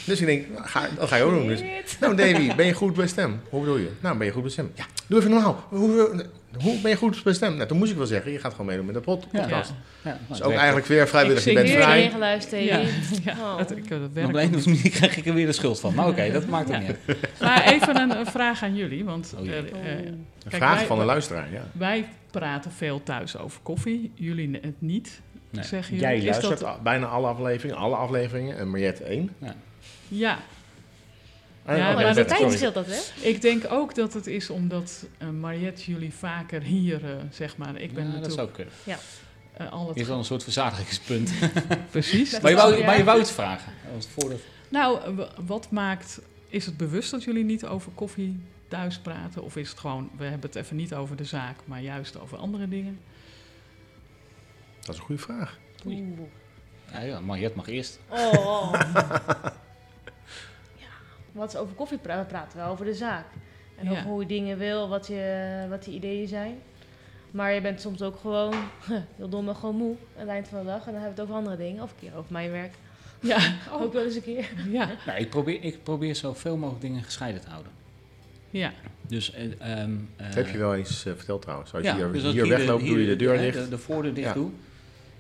Dus 0.05 0.21
ik 0.21 0.27
denk, 0.27 0.49
nou, 0.49 0.67
ga, 0.67 0.89
dat 0.99 1.09
ga 1.09 1.17
je 1.17 1.23
ook 1.23 1.31
doen. 1.31 1.47
Dus, 1.47 1.63
nou 2.01 2.15
Davy, 2.17 2.55
ben 2.55 2.67
je 2.67 2.73
goed 2.75 2.95
bij 2.95 3.07
stem? 3.07 3.41
Hoe 3.49 3.61
bedoel 3.61 3.77
je? 3.77 3.91
Nou, 4.01 4.17
ben 4.17 4.27
je 4.27 4.33
goed 4.33 4.43
bij 4.43 4.51
stem? 4.51 4.71
Ja, 4.75 4.85
doe 5.07 5.19
even 5.19 5.31
normaal. 5.31 5.65
Hoe, 5.69 6.25
hoe 6.63 6.81
ben 6.81 6.91
je 6.91 6.97
goed 6.97 7.23
bij 7.23 7.33
stem? 7.33 7.55
Nou, 7.57 7.69
toen 7.69 7.79
moest 7.79 7.91
ik 7.91 7.97
wel 7.97 8.07
zeggen, 8.07 8.33
je 8.33 8.39
gaat 8.39 8.51
gewoon 8.51 8.67
meedoen 8.67 8.87
met 8.87 8.95
de 8.95 9.01
pod- 9.01 9.31
podcast. 9.31 9.71
Ja, 9.71 10.09
nou, 10.11 10.17
Dus 10.29 10.37
ook 10.37 10.43
werkt 10.45 10.57
eigenlijk 10.59 10.87
weer 10.87 11.09
vrijwillig. 11.09 11.45
Je 11.45 11.51
Ik 11.51 11.57
bent 11.57 11.71
vrij. 11.71 12.03
ingeluisterd, 12.05 12.63
Ja, 12.65 12.79
ja 13.25 13.37
Oh. 13.41 13.61
ik, 13.77 13.85
Op 13.91 14.17
een 14.17 14.51
manier 14.65 14.91
krijg 14.91 15.17
ik 15.17 15.27
er 15.27 15.35
weer 15.35 15.47
de 15.47 15.53
schuld 15.53 15.81
van. 15.81 15.95
Maar 15.95 16.09
oké, 16.09 16.33
dat 16.33 16.47
maakt 16.47 16.67
ook 16.69 16.73
Ja. 16.75 16.79
niet 16.79 16.97
uit. 17.07 17.41
Maar 17.41 17.65
even 17.73 17.97
een, 18.01 18.19
een 18.19 18.27
vraag 18.27 18.63
aan 18.63 18.77
jullie, 18.77 19.05
want 19.05 19.35
Oh, 19.39 19.47
eh, 19.49 19.59
eh, 19.59 19.65
Een 19.65 20.27
Kijk, 20.49 20.55
vraag 20.63 20.77
wij- 20.77 20.87
van 20.87 20.99
de 20.99 21.05
luisteraar, 21.05 21.53
ja. 21.53 21.63
wij 21.73 22.09
praten 22.31 22.73
veel 22.73 23.03
thuis 23.03 23.37
over 23.39 23.61
koffie, 23.63 24.11
jullie 24.15 24.59
het 24.63 24.75
niet, 24.79 25.21
Nee. 25.51 25.65
zeggen 25.65 25.97
Jij 25.97 26.11
jullie. 26.15 26.29
Is 26.29 26.35
luistert 26.35 26.61
dat, 26.61 26.83
bijna 26.83 27.07
alle 27.07 27.27
afleveringen, 27.27 27.77
alle 27.77 27.97
afleveringen. 27.97 28.59
En 28.59 28.71
Mariette 28.71 29.05
één. 29.05 29.31
ja, 29.39 29.55
Ja, 30.19 30.39
oké, 31.63 31.95
maar 31.95 32.15
de 32.15 32.25
tijd 32.25 32.53
scheelt 32.53 32.75
dat, 32.75 32.87
hè? 32.87 33.29
ik 33.29 33.41
denk 33.41 33.65
ook 33.71 33.95
dat 33.95 34.13
het 34.13 34.27
is 34.27 34.51
omdat 34.51 35.07
uh, 35.23 35.29
Mariette 35.29 35.91
jullie 35.91 36.13
vaker 36.15 36.63
hier, 36.63 37.05
eh, 37.05 37.17
zeg 37.31 37.57
maar, 37.57 37.77
ik 37.77 37.95
ben 37.95 38.05
Ja, 38.05 38.19
dat 38.21 38.33
zou 38.33 38.49
natuurlijk 38.49 38.75
kunnen. 38.85 39.01
eh, 39.53 39.73
al 39.73 39.89
het 39.89 39.97
is 39.97 40.07
wel 40.07 40.19
een 40.19 40.25
soort 40.25 40.43
verzadigingspunt. 40.43 41.33
precies. 41.91 42.41
Maar, 42.41 42.51
je 42.51 42.57
wou, 42.57 42.85
maar 42.85 42.93
je 42.93 42.99
ja. 42.99 43.05
wou 43.05 43.21
iets 43.21 43.31
vragen. 43.31 43.73
Voordat... 43.99 44.39
Nou, 44.69 45.15
wat 45.47 45.71
maakt, 45.71 46.21
is 46.49 46.67
het 46.67 46.77
bewust 46.77 47.11
dat 47.11 47.25
jullie 47.25 47.45
niet 47.45 47.65
over 47.67 47.93
koffie 47.95 48.41
thuis 48.69 48.99
praten? 48.99 49.43
Of 49.43 49.57
is 49.57 49.69
het 49.69 49.79
gewoon, 49.79 50.11
we 50.17 50.25
hebben 50.25 50.51
het 50.51 50.55
even 50.55 50.77
niet 50.77 50.95
over 50.95 51.17
de 51.17 51.25
zaak, 51.25 51.57
maar 51.65 51.81
juist 51.81 52.21
over 52.21 52.39
andere 52.39 52.69
dingen? 52.69 53.01
Dat 54.81 54.95
is 54.95 55.01
een 55.01 55.07
goede 55.07 55.23
vraag. 55.23 55.59
Oeh. 55.87 56.19
Ja, 56.93 57.01
ja, 57.01 57.21
Mariette 57.21 57.57
mag 57.57 57.69
eerst. 57.69 57.99
Oh. 58.09 58.73
wat 61.33 61.51
ze 61.51 61.59
over 61.59 61.75
koffie 61.75 61.99
praten, 61.99 62.27
praten 62.27 62.59
we 62.59 62.65
over 62.65 62.85
de 62.85 62.95
zaak. 62.95 63.27
En 63.79 63.85
Ja. 63.85 63.91
over 63.91 64.03
hoe 64.05 64.21
je 64.21 64.27
dingen 64.29 64.59
wil, 64.59 64.89
wat 64.89 65.07
je, 65.07 65.67
wat 65.69 65.85
je 65.85 65.91
ideeën 65.91 66.29
zijn. 66.29 66.55
Maar 67.31 67.53
je 67.53 67.61
bent 67.61 67.81
soms 67.81 68.03
ook 68.03 68.17
gewoon, 68.21 68.55
heel 69.17 69.29
dom, 69.29 69.45
maar 69.45 69.55
gewoon 69.55 69.77
moe 69.77 69.95
aan 70.15 70.21
het 70.21 70.29
eind 70.29 70.49
van 70.49 70.59
de 70.59 70.65
dag. 70.65 70.87
En 70.87 70.93
dan 70.93 71.01
hebben 71.03 71.15
we 71.15 71.21
het 71.21 71.31
over 71.31 71.35
andere 71.35 71.57
dingen. 71.57 71.83
Of 71.83 71.91
een 71.91 71.97
keer 72.09 72.17
over 72.19 72.33
mijn 72.33 72.51
werk. 72.51 72.73
Ja, 73.21 73.39
Ook 73.81 73.93
wel 73.93 74.05
eens 74.05 74.15
een 74.15 74.23
keer. 74.23 74.49
ja, 74.71 74.89
Nou, 75.07 75.19
ik, 75.19 75.31
probeer, 75.31 75.63
ik 75.65 75.83
probeer 75.83 76.17
zoveel 76.17 76.57
mogelijk 76.57 76.83
dingen 76.83 77.03
gescheiden 77.03 77.41
te 77.41 77.49
houden. 77.49 77.73
ja. 78.51 78.73
Dus, 79.07 79.33
eh, 79.33 79.45
ehm, 79.45 79.91
eh, 80.17 80.27
Dat 80.27 80.35
heb 80.35 80.49
je 80.49 80.59
wel 80.59 80.75
eens 80.75 81.05
eh, 81.07 81.13
verteld 81.17 81.43
trouwens. 81.43 81.75
Als 81.75 81.83
ja, 81.83 81.97
je 81.97 82.03
hier, 82.05 82.13
dus 82.13 82.23
hier 82.33 82.45
ik 82.45 82.51
wegloopt, 82.51 82.87
doe 82.87 83.01
je 83.01 83.07
de 83.07 83.17
deur 83.17 83.35
eh, 83.35 83.41
dicht. 83.41 83.59
De, 83.65 83.69
de 83.69 83.79
voordeur 83.79 84.15
dicht 84.15 84.27
Ja. 84.29 84.35
doe. 84.35 84.51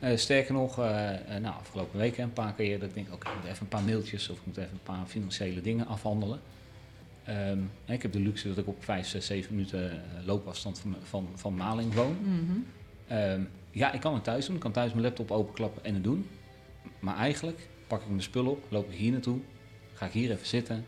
Eh, 0.02 0.16
sterker 0.16 0.52
nog, 0.52 0.78
eh, 0.78 1.14
eh, 1.14 1.42
nou, 1.42 1.54
afgelopen 1.54 1.98
weken 1.98 2.22
een 2.22 2.32
paar 2.32 2.54
keer 2.54 2.78
dat 2.78 2.88
ik 2.88 2.94
denk, 2.94 3.12
oké, 3.12 3.28
ik 3.28 3.34
moet 3.34 3.44
even 3.44 3.62
een 3.62 3.68
paar 3.68 3.82
mailtjes 3.82 4.28
of 4.28 4.38
ik 4.38 4.46
moet 4.46 4.56
even 4.56 4.72
een 4.72 4.82
paar 4.82 5.06
financiële 5.06 5.60
dingen 5.60 5.86
afhandelen. 5.86 6.40
Ehm, 7.24 7.58
ik 7.84 8.02
heb 8.02 8.12
de 8.12 8.20
luxe 8.20 8.48
dat 8.48 8.58
ik 8.58 8.66
op 8.66 8.84
5, 8.84 9.06
6, 9.06 9.26
7 9.26 9.54
minuten 9.54 10.02
loopafstand 10.24 10.78
van, 10.78 10.96
van, 11.02 11.28
van 11.34 11.54
Maling 11.54 11.94
woon. 11.94 12.16
Mhm. 12.22 12.58
Ehm, 13.06 13.40
ja, 13.70 13.92
ik 13.92 14.00
kan 14.00 14.14
het 14.14 14.24
thuis 14.24 14.46
doen. 14.46 14.54
Ik 14.54 14.60
kan 14.60 14.72
thuis 14.72 14.90
mijn 14.90 15.04
laptop 15.04 15.30
openklappen 15.30 15.84
en 15.84 15.94
het 15.94 16.04
doen. 16.04 16.28
Maar 16.98 17.16
eigenlijk 17.16 17.68
pak 17.86 18.00
ik 18.00 18.08
mijn 18.08 18.22
spullen 18.22 18.50
op, 18.50 18.64
loop 18.68 18.90
ik 18.90 18.98
hier 18.98 19.12
naartoe, 19.12 19.38
ga 19.92 20.06
ik 20.06 20.12
hier 20.12 20.30
even 20.30 20.46
zitten, 20.46 20.84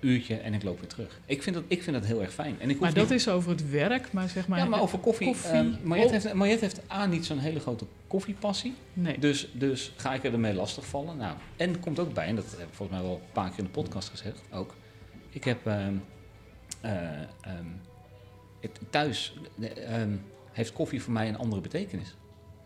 uurtje 0.00 0.36
en 0.36 0.54
ik 0.54 0.62
loop 0.62 0.80
weer 0.80 0.88
terug. 0.88 1.20
Ik 1.26 1.42
vind 1.42 1.54
dat, 1.56 1.64
ik 1.68 1.82
vind 1.82 1.96
dat 1.96 2.06
heel 2.06 2.20
erg 2.22 2.32
fijn. 2.32 2.60
En 2.60 2.70
ik 2.70 2.80
Maar 2.80 2.94
dat 2.94 3.08
niet- 3.08 3.18
is 3.18 3.28
over 3.28 3.50
het 3.50 3.70
werk, 3.70 4.12
maar 4.12 4.28
zeg 4.28 4.48
maar... 4.48 4.58
ja, 4.58 4.64
maar 4.64 4.80
over 4.80 4.98
koffie. 4.98 5.26
koffie- 5.26 5.50
ehm, 5.50 5.70
Mariette, 5.82 6.14
Oh. 6.16 6.22
heeft, 6.22 6.34
Mariette 6.34 6.64
heeft 6.64 6.80
A 6.90 7.06
niet 7.06 7.24
zo'n 7.26 7.38
hele 7.38 7.60
grote 7.60 7.86
koffiepassie. 8.06 8.74
Nee. 8.92 9.18
Dus, 9.18 9.48
dus 9.52 9.92
ga 9.96 10.14
ik 10.14 10.24
er 10.24 10.32
ermee 10.32 10.54
lastigvallen. 10.54 11.16
Nou, 11.16 11.36
en 11.56 11.80
komt 11.80 11.98
ook 11.98 12.14
bij, 12.14 12.26
en 12.26 12.34
dat 12.36 12.50
heb 12.58 12.68
ik 12.68 12.74
volgens 12.74 12.98
mij 12.98 13.06
wel 13.08 13.16
een 13.16 13.32
paar 13.32 13.48
keer 13.50 13.58
in 13.58 13.64
de 13.64 13.70
podcast 13.70 14.08
gezegd 14.08 14.42
ook. 14.52 14.74
Ik 15.30 15.44
heb 15.44 15.66
eh, 15.66 15.86
het, 18.60 18.80
thuis 18.90 19.34
eh, 19.60 20.02
heeft 20.52 20.72
koffie 20.72 21.02
voor 21.02 21.12
mij 21.12 21.28
een 21.28 21.36
andere 21.38 21.60
betekenis. 21.60 22.14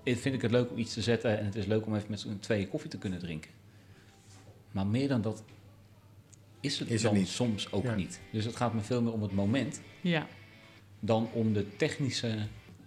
Ik 0.03 0.19
vind 0.19 0.35
ik 0.35 0.43
het 0.43 0.51
leuk 0.51 0.71
om 0.71 0.79
iets 0.79 0.93
te 0.95 1.03
zetten 1.03 1.39
en 1.39 1.45
het 1.45 1.55
is 1.55 1.67
leuk 1.67 1.87
om 1.87 1.95
even 1.95 2.11
met 2.11 2.21
z'n 2.21 2.39
tweeën 2.41 2.69
koffie 2.69 2.91
te 2.91 2.99
kunnen 2.99 3.19
drinken. 3.19 3.51
Maar 4.71 4.87
meer 4.87 5.09
dan 5.09 5.21
dat 5.23 5.43
is 6.65 6.79
het 6.79 6.89
Is 6.89 7.03
het 7.03 7.11
dan 7.11 7.21
niet. 7.21 7.29
soms 7.29 7.73
ook 7.73 7.85
Ja. 7.85 7.95
niet. 7.95 8.21
Dus 8.31 8.45
het 8.45 8.57
gaat 8.57 8.75
me 8.75 8.81
veel 8.81 9.03
meer 9.03 9.13
om 9.13 9.23
het 9.23 9.33
moment 9.33 9.81
Ja. 10.01 10.27
dan 11.01 11.29
om 11.33 11.53
de 11.53 11.77
technische 11.77 12.35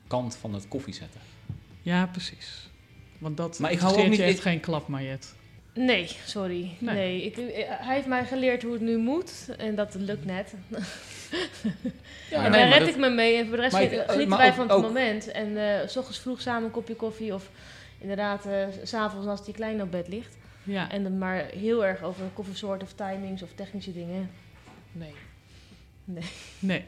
kant 0.08 0.36
van 0.36 0.54
het 0.54 0.68
koffiezetten. 0.68 1.22
ja, 1.82 2.06
precies. 2.06 2.70
Want 3.18 3.38
dat 3.38 3.60
Maar 3.60 3.72
ik 3.72 3.80
hou 3.80 3.98
ook 3.98 4.08
niet- 4.08 4.18
je 4.18 4.24
echt 4.24 4.36
ik- 4.36 4.42
geen 4.42 4.60
klap, 4.60 4.88
Mariette. 4.88 5.28
Nee, 5.74 6.08
sorry. 6.26 6.72
Nee. 6.80 6.96
Nee. 6.96 7.22
ik, 7.26 7.38
eh, 7.38 7.64
hij 7.68 7.96
heeft 7.96 8.08
mij 8.08 8.26
geleerd 8.26 8.64
hoe 8.64 8.72
het 8.74 8.82
nu 8.82 8.98
moet 8.98 9.50
en 9.58 9.76
dat 9.76 9.94
lukt 9.96 10.26
net. 10.26 10.54
Ja, 12.30 12.46
en 12.46 12.52
daar 12.52 12.70
red 12.70 12.80
dat- 12.80 12.88
ik 12.88 12.98
me 12.98 13.10
mee 13.10 13.36
en 13.38 13.48
voor 13.48 13.56
de 13.56 13.62
rest 13.62 13.76
ik- 13.78 14.04
genieten 14.08 14.38
wij 14.38 14.54
van 14.54 14.68
het 14.68 14.72
ook- 14.78 14.82
moment. 14.84 15.32
En 15.32 15.58
eh, 15.82 15.88
s 15.88 15.98
ochtends 15.98 16.20
vroeg 16.20 16.42
samen 16.42 16.64
een 16.64 16.72
kopje 16.72 16.96
koffie 16.96 17.34
of 17.34 17.50
inderdaad 18.00 18.46
eh, 18.46 18.68
s 18.84 18.90
s'avonds 18.90 19.28
als 19.28 19.46
die 19.46 19.54
klein 19.54 19.82
op 19.82 19.92
bed 19.92 20.08
ligt. 20.08 20.38
Ja, 20.68 20.92
En 20.92 21.04
dan 21.04 21.18
maar 21.18 21.46
heel 21.46 21.86
erg 21.86 22.02
over 22.02 22.26
koffiesoort 22.34 22.84
of 22.84 22.94
timings 22.94 23.42
of 23.42 23.50
technische 23.56 23.94
dingen. 23.94 24.30
Nee, 24.92 25.14
nee. 26.60 26.84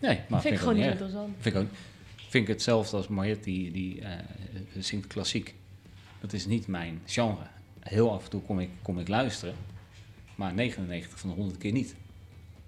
Nee, 0.00 0.20
maar 0.28 0.40
vind 0.40 0.54
ik 0.54 0.60
gewoon 0.60 0.74
niet 0.74 0.84
erg. 0.84 0.92
interessant. 0.92 1.34
Vind 1.38 1.54
ik 1.54 1.60
ook. 1.60 1.68
Vind 2.16 2.48
ik 2.48 2.54
hetzelfde 2.54 2.96
als 2.96 3.08
Mariette, 3.08 3.42
die, 3.42 3.70
die 3.70 4.00
eh, 4.00 4.18
zingt 4.78 5.06
klassiek. 5.06 5.54
Dat 6.20 6.32
is 6.32 6.46
niet 6.46 6.66
mijn 6.66 7.00
genre. 7.06 7.46
Heel 7.80 8.12
af 8.12 8.24
en 8.24 8.30
toe 8.30 8.40
kom 8.40 8.60
ik, 8.60 8.68
kom 8.82 8.98
ik 8.98 9.08
luisteren, 9.08 9.54
maar 10.34 10.54
99 10.54 11.18
van 11.18 11.30
de 11.30 11.36
100 11.36 11.58
keer 11.58 11.72
niet. 11.72 11.94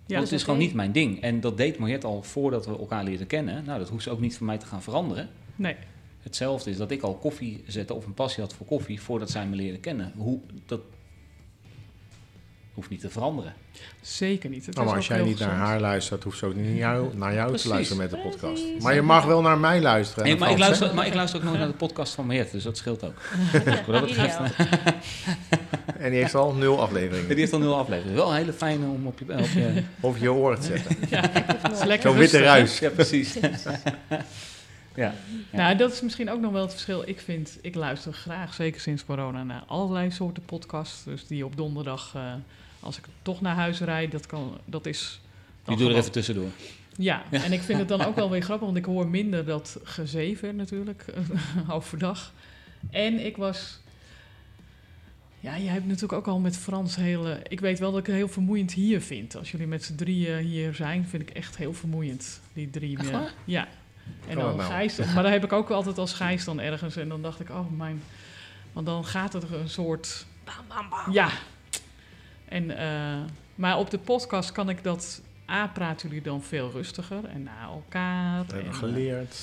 Ja, 0.07 0.17
Want 0.17 0.31
het 0.31 0.39
is 0.39 0.45
gewoon 0.45 0.59
niet 0.59 0.75
mijn 0.75 0.93
ding. 0.93 1.21
En 1.23 1.41
dat 1.41 1.57
deed 1.57 1.79
Mariette 1.79 2.07
al 2.07 2.23
voordat 2.23 2.67
we 2.67 2.79
elkaar 2.79 3.05
leerden 3.05 3.27
kennen. 3.27 3.65
Nou, 3.65 3.79
dat 3.79 3.89
hoeft 3.89 4.03
ze 4.03 4.11
ook 4.11 4.21
niet 4.21 4.37
voor 4.37 4.47
mij 4.47 4.59
te 4.59 4.67
gaan 4.67 4.83
veranderen. 4.83 5.29
Nee. 5.57 5.77
Hetzelfde 6.23 6.71
is 6.71 6.77
dat 6.77 6.91
ik 6.91 7.03
al 7.03 7.15
koffie 7.15 7.65
zette 7.67 7.95
of 7.95 8.07
een 8.07 8.15
passie 8.15 8.43
had 8.43 8.53
voor 8.55 8.67
koffie 8.67 9.01
voordat 9.01 9.31
zij 9.31 9.47
me 9.47 9.57
leerde 9.57 9.79
kennen. 9.79 10.13
Hoe, 10.17 10.41
dat 10.67 10.81
hoeft 12.75 12.91
niet 12.91 13.01
te 13.01 13.11
veranderen. 13.11 13.55
Zeker 14.01 14.51
niet. 14.51 14.67
Het 14.67 14.75
Nou, 14.75 14.87
maar 14.87 14.97
als 14.97 15.07
jij 15.07 15.23
niet 15.23 15.39
naar 15.39 15.49
haar 15.57 15.81
luistert, 15.81 16.25
hoeft 16.25 16.39
ze 16.39 16.47
ook 16.47 16.55
niet 16.55 16.65
naar 16.65 16.75
jou, 16.75 17.17
naar 17.17 17.35
jou 17.35 17.49
Precies. 17.49 17.67
te 17.67 17.73
luisteren 17.75 18.03
met 18.03 18.11
de 18.11 18.17
podcast. 18.17 18.63
Precies. 18.63 18.83
Maar 18.83 18.95
je 18.95 19.03
mag 19.03 19.25
wel 19.25 19.41
naar 19.43 19.59
mij 19.59 19.81
luisteren. 19.81 20.25
Maar, 20.25 20.33
ik 20.51 20.57
Frans, 20.57 20.61
luister, 20.61 20.95
maar 20.95 21.07
ik 21.07 21.15
luister 21.15 21.39
ook 21.39 21.45
nooit 21.45 21.59
naar 21.59 21.69
de 21.69 21.75
podcast 21.75 22.15
van 22.15 22.27
Mariette, 22.27 22.53
dus 22.53 22.63
dat 22.63 22.77
scheelt 22.77 23.05
ook. 23.05 23.15
Wat 23.87 23.87
dat 23.87 24.07
betreft, 24.07 24.39
Ideaal. 24.39 24.95
En 25.99 26.11
die 26.11 26.21
heeft 26.21 26.35
al 26.35 26.53
nul 26.53 26.73
Die 26.73 26.83
afleveringen. 26.83 27.37
heeft 27.37 27.53
al 27.53 27.59
nul 27.59 27.77
afleveringen. 27.77 28.17
Wel 28.17 28.31
een 28.31 28.37
hele 28.37 28.53
fijne 28.53 28.87
om 28.87 29.07
op 29.07 29.19
je... 29.19 29.25
Op 29.33 29.49
je 29.55 29.83
Of 30.01 30.21
je 30.21 30.33
oren 30.33 30.61
te 30.61 30.67
zetten. 30.67 30.97
Lekker 31.87 32.11
Zo'n 32.11 32.19
witte 32.19 32.39
ruis. 32.39 32.79
ja, 32.79 32.91
precies. 32.91 33.37
ja. 34.95 35.15
Nou, 35.53 35.77
dat 35.77 35.93
is 35.93 36.01
misschien 36.01 36.31
ook 36.31 36.41
nog 36.41 36.53
wel 36.53 36.63
het 36.63 36.71
verschil. 36.71 37.09
Ik 37.09 37.21
vind, 37.21 37.59
ik 37.63 37.75
luister 37.75 38.13
graag, 38.13 38.55
zeker 38.55 38.81
sinds 38.81 39.05
corona, 39.05 39.45
naar 39.45 39.63
allerlei 39.67 40.11
soorten 40.11 40.45
podcasts. 40.45 41.05
Dus 41.05 41.27
die 41.27 41.45
op 41.45 41.57
donderdag, 41.57 42.13
eh, 42.15 42.33
als 42.81 42.99
ik 42.99 43.05
toch 43.23 43.41
naar 43.41 43.55
huis 43.55 43.81
rijd, 43.81 44.13
dat, 44.13 44.27
kan, 44.27 44.59
dat 44.65 44.87
is... 44.87 45.21
Die 45.65 45.77
doe 45.77 45.91
er 45.91 45.97
even 45.97 46.13
tussendoor. 46.13 46.49
Ja, 46.97 47.23
en 47.31 47.53
ik 47.53 47.61
vind 47.61 47.79
het 47.79 47.89
dan 47.89 48.05
ook 48.05 48.15
wel 48.15 48.31
weer 48.35 48.43
grappig, 48.43 48.67
want 48.67 48.79
ik 48.79 48.85
hoor 48.85 49.09
minder 49.09 49.45
dat 49.45 49.79
gezeven 49.83 50.57
natuurlijk, 50.57 51.05
overdag. 51.69 52.33
En 52.91 53.25
ik 53.27 53.37
was... 53.37 53.79
Ja, 55.43 55.59
jij 55.59 55.73
hebt 55.73 55.87
natuurlijk 55.87 56.13
ook 56.13 56.27
al 56.27 56.39
met 56.39 56.57
Frans 56.57 56.97
hele... 56.97 57.41
Ik 57.49 57.61
weet 57.61 57.79
wel 57.79 57.91
dat 57.91 58.01
ik 58.01 58.07
het 58.07 58.15
heel 58.15 58.29
vermoeiend 58.29 58.73
hier 58.73 59.01
vind. 59.01 59.37
Als 59.37 59.51
jullie 59.51 59.67
met 59.67 59.85
z'n 59.85 59.95
drieën 59.95 60.39
hier 60.39 60.75
zijn, 60.75 61.07
vind 61.07 61.23
ik 61.23 61.31
echt 61.31 61.57
heel 61.57 61.73
vermoeiend. 61.73 62.41
Die 62.53 62.71
drie. 62.71 62.99
Echt? 62.99 63.35
Ja. 63.45 63.69
En 64.29 64.37
dan 64.37 64.57
nou? 64.57 64.71
Gijs... 64.71 64.97
Maar 65.15 65.23
daar 65.23 65.33
heb 65.33 65.45
ik 65.45 65.53
ook 65.53 65.71
altijd 65.71 65.99
als 65.99 66.13
Gijs 66.13 66.45
dan 66.45 66.61
ergens. 66.61 66.97
En 66.97 67.09
dan 67.09 67.23
dacht 67.23 67.41
ik, 67.41 67.51
oh 67.51 67.71
mijn... 67.71 68.03
Want 68.73 68.87
dan 68.87 69.05
gaat 69.05 69.33
het 69.33 69.43
er 69.43 69.55
een 69.55 69.69
soort... 69.69 70.27
Ja. 71.11 71.29
En, 72.49 72.77
eh, 72.79 73.21
maar 73.55 73.79
op 73.79 73.91
de 73.91 73.99
podcast 73.99 74.53
kan 74.53 74.69
ik 74.69 74.83
dat... 74.85 75.23
A, 75.51 75.67
praten 75.67 76.09
jullie 76.09 76.23
dan 76.23 76.43
veel 76.43 76.71
rustiger 76.71 77.25
en 77.25 77.43
naar 77.43 77.69
elkaar. 77.69 78.47
We 78.47 78.53
hebben 78.53 78.73
en, 78.73 78.79
geleerd. 78.79 79.35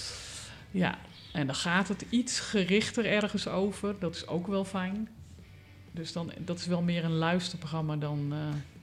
eh, 0.71 0.79
ja, 0.79 0.97
en 1.33 1.45
dan 1.45 1.55
gaat 1.55 1.87
het 1.87 2.05
iets 2.09 2.39
gerichter 2.39 3.05
ergens 3.05 3.47
over. 3.47 3.95
Dat 3.99 4.15
is 4.15 4.27
ook 4.27 4.47
wel 4.47 4.65
fijn. 4.65 5.09
Dus 5.91 6.13
dan, 6.13 6.31
dat 6.37 6.59
is 6.59 6.65
wel 6.65 6.81
meer 6.81 7.03
een 7.03 7.15
luisterprogramma 7.17 7.95
dan... 7.95 8.27
eh, 8.31 8.37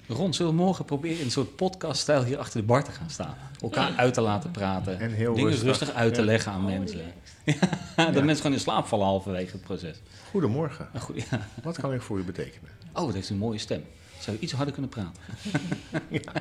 Ron, 0.09 0.35
zullen 0.35 0.53
we 0.57 0.59
morgen 0.62 0.85
proberen 0.85 1.19
in 1.19 1.25
een 1.25 1.31
soort 1.31 1.57
podcaststijl 1.57 2.25
hier 2.25 2.38
achter 2.38 2.61
de 2.61 2.67
bar 2.67 2.85
te 2.85 2.90
gaan 2.90 3.11
staan? 3.11 3.35
Elkaar 3.61 3.93
uit 3.97 4.14
te 4.14 4.21
laten 4.21 4.51
praten. 4.51 5.01
En 5.01 5.11
heel 5.11 5.35
Dingen 5.35 5.51
rustig. 5.51 5.67
rustig, 5.69 5.90
uit 5.93 6.14
te 6.14 6.21
Ja. 6.21 6.27
leggen 6.27 6.53
aan 6.53 6.61
Oh, 6.61 6.67
mensen. 6.79 7.01
dat 7.45 7.55
Ja. 7.97 8.11
mensen 8.11 8.37
gewoon 8.37 8.53
in 8.53 8.61
slaap 8.61 8.87
vallen 8.87 9.07
halverwege 9.07 9.53
het 9.53 9.61
proces. 9.61 9.97
Goedemorgen. 10.31 10.88
Goed. 10.99 11.25
Wat 11.62 11.79
kan 11.79 11.93
ik 11.95 12.03
voor 12.03 12.19
u 12.19 12.23
betekenen? 12.23 12.71
Oh, 12.93 13.05
dat 13.05 13.14
heeft 13.14 13.31
een 13.31 13.37
mooie 13.38 13.59
stem. 13.59 13.85
Zou 14.19 14.37
je 14.37 14.43
iets 14.43 14.53
harder 14.53 14.73
kunnen 14.75 14.90
praten? 14.90 15.23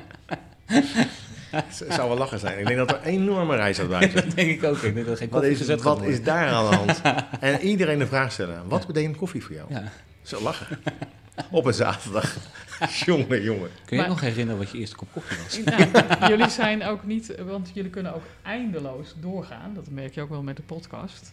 Het 1.50 1.86
zou 1.90 2.08
wel 2.08 2.18
lachen 2.18 2.38
zijn. 2.38 2.58
Ik 2.58 2.66
denk 2.66 2.78
dat 2.78 2.90
er 2.90 2.96
een 2.96 3.02
enorme 3.04 3.56
reis 3.56 3.86
bij 3.86 4.00
zit. 4.02 4.12
Dat 4.12 4.30
denk 4.34 4.50
ik 4.50 4.64
ook. 4.64 4.76
Ik 4.76 4.94
denk 4.94 4.96
dat 4.96 5.06
er 5.06 5.16
geen 5.16 5.28
Wat, 5.28 5.42
is, 5.42 5.66
wat 5.82 6.02
is 6.02 6.22
daar 6.22 6.48
aan 6.48 6.70
de 6.70 6.76
hand? 6.76 7.00
En 7.40 7.60
iedereen 7.60 7.98
de 7.98 8.06
vraag 8.06 8.32
stellen. 8.32 8.68
Wat 8.68 8.86
betekent 8.86 9.16
koffie 9.16 9.42
voor 9.44 9.54
jou? 9.54 9.68
Zo 10.22 10.42
lachen. 10.42 10.66
Op 11.50 11.64
een 11.64 11.74
zaterdag. 11.74 12.36
jongen, 13.06 13.42
jongen. 13.42 13.70
Kun 13.84 13.96
je 13.96 14.02
Maar- 14.02 14.08
nog 14.08 14.20
herinneren 14.20 14.58
wat 14.60 14.70
je 14.70 14.78
eerste 14.78 14.96
kop 14.96 15.08
koffie 15.12 15.36
was? 15.42 15.60
Nou, 15.64 16.26
jullie 16.28 16.48
zijn 16.48 16.84
ook 16.84 17.04
niet, 17.04 17.34
want 17.46 17.70
jullie 17.74 17.90
kunnen 17.90 18.14
ook 18.14 18.22
eindeloos 18.42 19.14
doorgaan. 19.20 19.74
Dat 19.74 19.90
merk 19.90 20.14
je 20.14 20.20
ook 20.20 20.28
wel 20.28 20.42
met 20.42 20.56
de 20.56 20.62
podcast, 20.62 21.32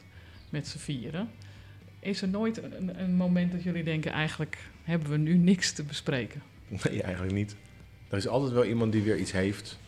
met 0.49 0.67
z'n 0.67 0.77
vieren. 0.77 1.29
Is 1.99 2.21
er 2.21 2.27
nooit 2.27 2.63
een, 2.63 2.99
een 3.01 3.15
moment 3.15 3.51
dat 3.51 3.63
jullie 3.63 3.83
denken, 3.83 4.11
eigenlijk 4.11 4.57
hebben 4.83 5.09
we 5.09 5.17
nu 5.17 5.33
niks 5.37 5.71
te 5.73 5.83
bespreken? 5.83 6.41
Nee, 6.67 7.01
eigenlijk 7.03 7.33
niet. 7.33 7.55
Er 8.09 8.17
is 8.17 8.27
altijd 8.27 8.51
wel 8.51 8.65
iemand 8.65 8.91
die 8.91 9.01
weer 9.01 9.17
iets 9.17 9.31
heeft. 9.31 9.79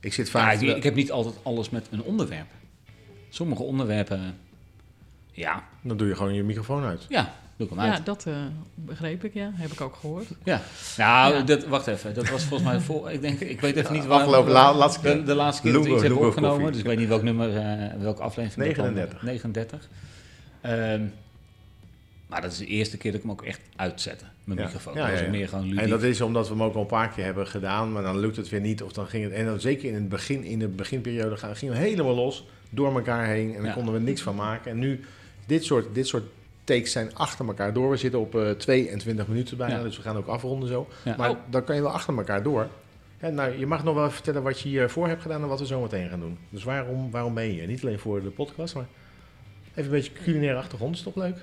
Ik 0.00 0.12
zit 0.12 0.26
Ja, 0.26 0.32
vaak... 0.32 0.60
ik, 0.60 0.76
ik 0.76 0.82
heb 0.82 0.94
niet 0.94 1.10
altijd 1.12 1.34
alles 1.42 1.70
met 1.70 1.86
een 1.90 2.02
onderwerp. 2.02 2.46
Sommige 3.28 3.62
onderwerpen, 3.62 4.38
ja, 5.32 5.64
Dan 5.82 5.96
doe 5.96 6.08
je 6.08 6.14
gewoon 6.16 6.34
je 6.34 6.42
microfoon 6.42 6.82
uit. 6.84 7.06
ja, 7.08 7.34
doe 7.56 7.66
ik 7.68 7.74
hem 7.74 7.84
Ja, 7.84 7.92
uit. 7.94 8.06
dat 8.06 8.26
eh, 8.26 8.34
begreep 8.74 9.24
ik, 9.24 9.34
ja. 9.34 9.50
Heb 9.54 9.72
ik 9.72 9.80
ook 9.80 9.94
gehoord. 9.94 10.26
Ja. 10.44 10.62
Nou, 10.96 11.34
Ja. 11.34 11.42
Dat, 11.42 11.66
wacht 11.66 11.86
even. 11.86 12.14
Dat 12.14 12.28
was 12.28 12.42
volgens 12.44 12.70
mij 12.70 12.80
voor. 12.80 13.10
Ik 13.10 13.20
denk, 13.20 13.40
ik 13.40 13.60
weet 13.60 13.76
even 13.76 13.92
niet 13.92 14.06
waar. 14.06 14.18
Afgelopen 14.20 14.52
la- 14.52 14.74
laatste 14.74 15.00
de, 15.02 15.12
keer. 15.14 15.24
de 15.24 15.34
laatste 15.34 15.62
keer 15.62 15.72
dat 15.72 15.82
we 15.82 15.88
Logo- 15.88 16.02
iets 16.04 16.12
Logo 16.14 16.26
opgenomen. 16.26 16.54
koffie. 16.56 16.70
Dus 16.72 16.80
ik 16.80 16.86
weet 16.86 16.98
niet 16.98 17.08
welk 17.08 17.22
nummer, 17.22 17.56
eh, 17.56 18.00
welke 18.00 18.22
aflevering. 18.22 18.66
dat 18.74 18.84
dan- 18.84 18.94
39. 18.94 19.22
39. 19.22 19.88
Ehm, 20.60 21.02
maar 22.26 22.40
dat 22.40 22.52
is 22.52 22.58
de 22.58 22.66
eerste 22.66 22.96
keer 22.96 23.10
dat 23.12 23.20
ik 23.20 23.26
hem 23.26 23.36
ook 23.36 23.42
echt 23.44 23.60
uitzette, 23.76 24.24
mijn 24.44 24.58
Ja. 24.58 24.64
microfoon. 24.64 24.94
Ja, 24.94 25.00
dat 25.00 25.10
was 25.10 25.18
ja, 25.18 25.24
ja. 25.24 25.30
meer 25.30 25.48
gewoon 25.48 25.64
ludiek. 25.64 25.80
En 25.80 25.88
dat 25.90 26.02
is 26.02 26.20
omdat 26.20 26.48
we 26.48 26.54
hem 26.54 26.62
ook 26.62 26.74
al 26.74 26.80
een 26.80 26.86
paar 26.86 27.08
keer 27.08 27.24
hebben 27.24 27.46
gedaan, 27.46 27.92
maar 27.92 28.02
dan 28.02 28.18
lukt 28.18 28.36
het 28.36 28.48
weer 28.48 28.60
niet. 28.60 28.82
Of 28.82 28.92
dan 28.92 29.06
ging 29.06 29.24
het, 29.24 29.32
en 29.32 29.44
dan 29.46 29.60
zeker 29.60 29.88
in 29.88 29.94
het 29.94 30.08
begin, 30.08 30.44
in 30.44 30.58
de 30.58 30.68
beginperiode, 30.68 31.36
gaan- 31.36 31.56
gingen 31.56 31.74
we 31.74 31.80
helemaal 31.80 32.14
los 32.14 32.46
door 32.70 32.94
elkaar 32.94 33.26
heen. 33.26 33.48
En 33.50 33.56
dan 33.56 33.64
Ja. 33.66 33.72
konden 33.72 33.94
we 33.94 34.00
niks 34.00 34.22
van 34.22 34.34
maken. 34.34 34.70
En 34.70 34.78
nu, 34.78 35.04
dit 35.46 35.64
soort, 35.64 35.94
dit 35.94 36.06
soort 36.06 36.24
takes 36.66 36.92
zijn 36.92 37.14
achter 37.14 37.46
elkaar 37.46 37.72
door. 37.72 37.90
We 37.90 37.96
zitten 37.96 38.20
op 38.20 38.34
eh 38.34 38.50
22 38.50 39.26
minuten 39.26 39.56
bijna, 39.56 39.76
Ja. 39.76 39.82
dus 39.82 39.96
we 39.96 40.02
gaan 40.02 40.16
ook 40.16 40.26
afronden 40.26 40.68
zo. 40.68 40.88
Ja. 41.04 41.14
Maar 41.16 41.30
Oh. 41.30 41.36
dan 41.50 41.64
kan 41.64 41.74
je 41.76 41.82
wel 41.82 41.90
achter 41.90 42.16
elkaar 42.16 42.42
door. 42.42 42.68
Ja, 43.20 43.28
nou, 43.28 43.58
je 43.58 43.66
mag 43.66 43.84
nog 43.84 43.94
wel 43.94 44.10
vertellen 44.10 44.42
wat 44.42 44.60
je 44.60 44.68
hiervoor 44.68 45.08
hebt 45.08 45.22
gedaan 45.22 45.42
en 45.42 45.48
wat 45.48 45.58
we 45.60 45.66
zo 45.66 45.80
meteen 45.80 46.08
gaan 46.08 46.20
doen. 46.20 46.38
Dus 46.50 46.64
waarom, 46.64 47.10
waarom 47.10 47.34
ben 47.34 47.44
je 47.44 47.52
hier? 47.52 47.66
Niet 47.66 47.82
alleen 47.82 47.98
voor 47.98 48.22
de 48.22 48.28
podcast, 48.30 48.74
maar 48.74 48.84
even 49.70 49.84
een 49.84 49.90
beetje 49.90 50.12
culinaire 50.12 50.58
achtergrond. 50.58 50.94
Is 50.96 51.02
toch 51.02 51.14
leuk? 51.16 51.36